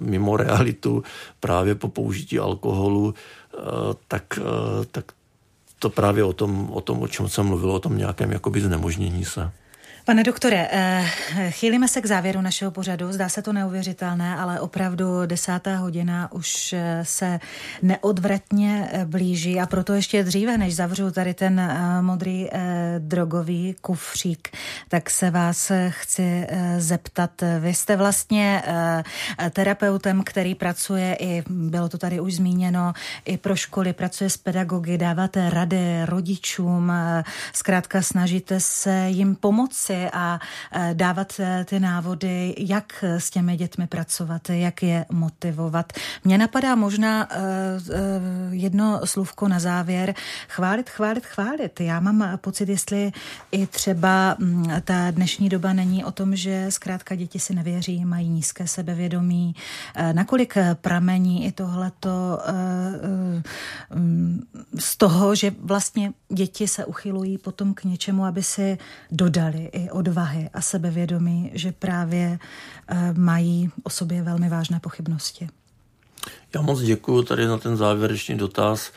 [0.00, 1.02] mimo realitu
[1.40, 3.58] právě po použití alkoholu, e,
[4.08, 5.04] tak, e, tak
[5.78, 9.24] to právě o tom, o tom, o čem jsem mluvil, o tom nějakém jakoby znemožnění
[9.24, 9.52] se.
[10.10, 11.06] Pane doktore, eh,
[11.50, 13.12] chýlíme se k závěru našeho pořadu.
[13.12, 17.40] Zdá se to neuvěřitelné, ale opravdu desátá hodina už eh, se
[17.82, 22.48] neodvratně eh, blíží a proto ještě dříve, než zavřu tady ten modrý
[22.98, 24.56] drogový kufřík,
[24.88, 26.46] tak se vás chci
[26.78, 27.30] zeptat.
[27.60, 28.62] Vy jste vlastně
[29.50, 32.92] terapeutem, který pracuje i, bylo to tady už zmíněno,
[33.24, 36.92] i pro školy, pracuje s pedagogy, dáváte rady rodičům,
[37.52, 40.40] zkrátka snažíte se jim pomoci a
[40.72, 45.92] e, dávat e, ty návody, jak s těmi dětmi pracovat, jak je motivovat.
[46.24, 47.38] Mně napadá možná e,
[48.50, 50.14] jedno slůvko na závěr.
[50.48, 51.80] Chválit, chválit, chválit.
[51.80, 53.12] Já mám pocit, jestli
[53.52, 54.36] i třeba
[54.84, 59.54] ta dnešní doba není o tom, že zkrátka děti si nevěří, mají nízké sebevědomí.
[60.12, 62.38] Nakolik pramení i tohleto
[64.78, 68.78] z toho, že vlastně děti se uchylují potom k něčemu, aby si
[69.10, 72.38] dodali i odvahy a sebevědomí, že právě
[72.88, 75.48] eh, mají o sobě velmi vážné pochybnosti.
[76.54, 78.92] Já moc děkuji tady na ten závěrečný dotaz.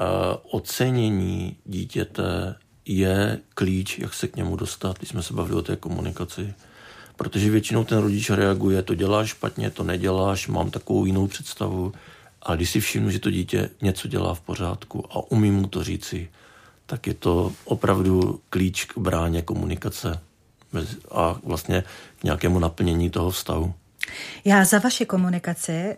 [0.00, 0.06] Uh,
[0.50, 2.54] ocenění dítěte
[2.84, 6.54] je klíč, jak se k němu dostat, když jsme se bavili o té komunikaci.
[7.16, 11.92] Protože většinou ten rodič reaguje, to děláš špatně, to neděláš, mám takovou jinou představu.
[12.42, 15.84] Ale když si všimnu, že to dítě něco dělá v pořádku a umím mu to
[15.84, 16.28] říci,
[16.90, 20.20] tak je to opravdu klíč k bráně komunikace
[21.10, 21.84] a vlastně
[22.18, 23.74] k nějakému naplnění toho vztahu.
[24.44, 25.96] Já za vaši komunikaci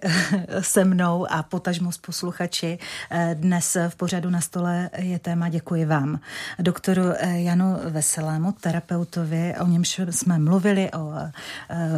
[0.61, 2.79] se mnou a potažmo s posluchači
[3.11, 6.21] eh, dnes v pořadu na stole je téma Děkuji vám.
[6.59, 11.31] Doktoru eh, Janu Veselému, terapeutovi, o němž jsme mluvili o eh,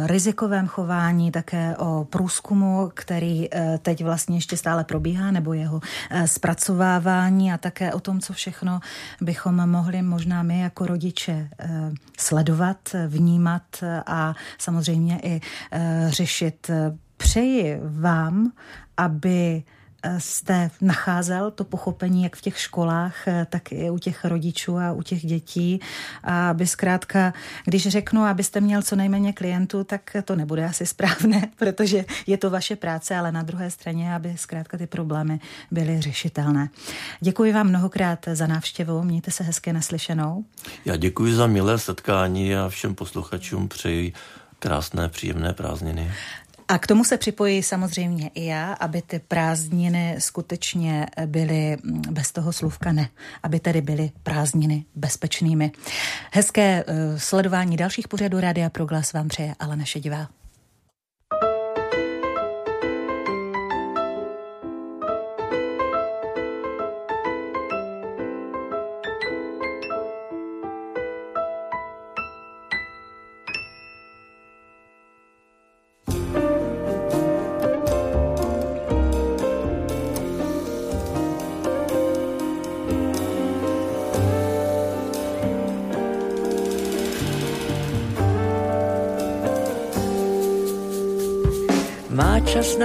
[0.07, 3.49] rizikovém chování, také o průzkumu, který
[3.81, 5.81] teď vlastně ještě stále probíhá, nebo jeho
[6.25, 8.79] zpracovávání a také o tom, co všechno
[9.21, 11.49] bychom mohli možná my jako rodiče
[12.17, 13.63] sledovat, vnímat
[14.05, 15.41] a samozřejmě i
[16.09, 16.71] řešit.
[17.17, 18.51] Přeji vám,
[18.97, 19.63] aby
[20.03, 24.77] eh, jste nacházel to pochopení jak v těch školách, eh, tak i u těch rodičů
[24.77, 25.79] a u těch dětí.
[26.23, 27.33] A aby zkrátka,
[27.65, 32.49] když řeknu, abyste měl co nejméně klientů, tak to nebude asi správné, protože je to
[32.49, 35.39] vaše práce, ale na druhé straně, aby zkrátka ty problémy
[35.71, 36.69] byly řešitelné.
[37.19, 40.45] Děkuji vám mnohokrát za návštěvu, mějte se hezky naslyšenou.
[40.85, 44.13] Já děkuji za milé setkání a všem posluchačům přeji
[44.65, 46.11] krásné, příjemné prázdniny.
[46.67, 52.31] A k tomu se připojí samozřejmě i já, aby ty prázdniny skutečně byly mm, bez
[52.31, 53.09] toho slůvka ne,
[53.43, 55.71] aby tedy byly prázdniny bezpečnými.
[56.33, 60.27] Hezké uh, sledování dalších pořadů Rádia Proglas vám přeje Alena Šedivá.
[60.27, 60.44] čas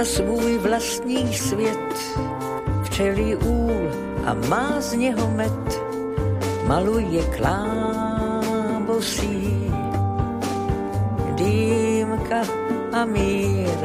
[0.01, 1.93] na svůj vlastní svět,
[2.83, 3.91] včelí úl
[4.25, 5.81] a má z něho met,
[6.67, 8.91] maluje klábosí,
[11.37, 12.41] dýmka
[12.91, 13.77] a mír.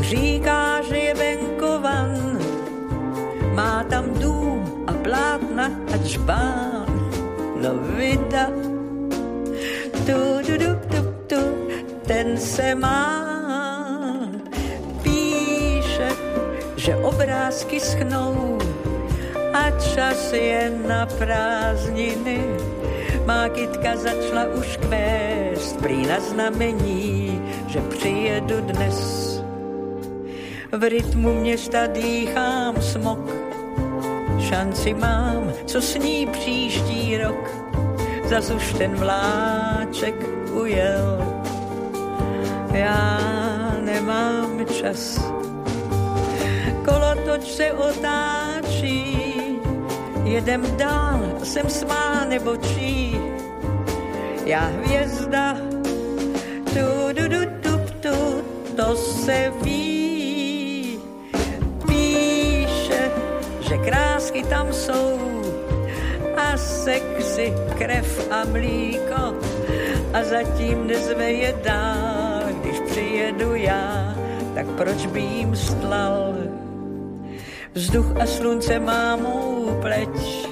[0.00, 2.38] Říká, že je venkovan,
[3.54, 6.84] má tam dům a plátna a čbán,
[7.62, 8.50] no vida,
[10.06, 10.12] tu,
[10.46, 11.40] tu, tu, tu, tu,
[12.06, 13.35] ten se má
[17.56, 18.58] obrázky schnou
[19.52, 22.44] a čas je na prázdniny.
[23.24, 29.00] Má kytka začala už kvést, prý na znamení, že přijedu dnes.
[30.72, 33.24] V rytmu města dýchám smok,
[34.40, 37.50] šanci mám, co sní příští rok.
[38.28, 40.14] Zas už ten vláček
[40.52, 41.24] ujel,
[42.72, 43.20] já
[43.80, 45.20] nemám čas
[47.36, 49.16] kolotoč se otáčí,
[50.24, 53.20] jedem dál, jsem smá nebo čí.
[54.44, 55.56] Já hvězda,
[56.64, 58.44] tu, du, du, tu, tu,
[58.76, 61.00] to se ví.
[61.86, 63.10] Píše,
[63.60, 65.20] že krásky tam jsou
[66.36, 69.36] a sexy, krev a mlíko
[70.12, 74.14] a zatím nezveje dál, když přijedu já,
[74.54, 76.35] tak proč by jim stlal
[77.76, 80.48] Vzduch a slunce má mou pleť,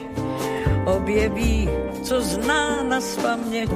[0.85, 1.65] objeví,
[2.05, 3.73] co zná na spaměť,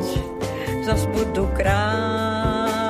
[0.84, 2.84] zas budu královna.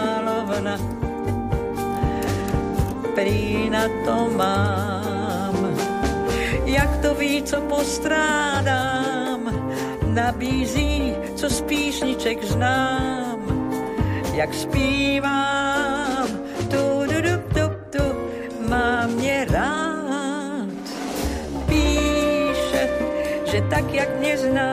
[3.15, 5.79] Prý na to mám,
[6.67, 9.47] jak to ví, co postrádám,
[10.11, 13.39] nabízí, co z písniček znám,
[14.35, 15.68] jak zpívám,
[23.71, 24.73] tak, jak mě zná,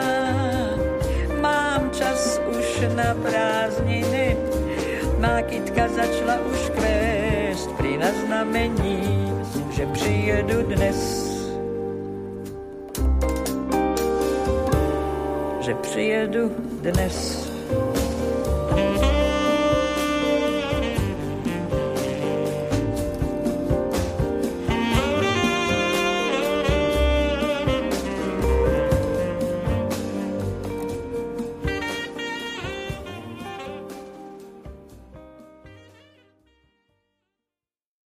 [1.40, 4.36] mám čas už na prázdniny.
[5.18, 9.32] Má kytka začala už kvést při na znamení,
[9.70, 11.26] že přijedu dnes.
[15.60, 16.50] Že přijedu
[16.82, 17.45] dnes.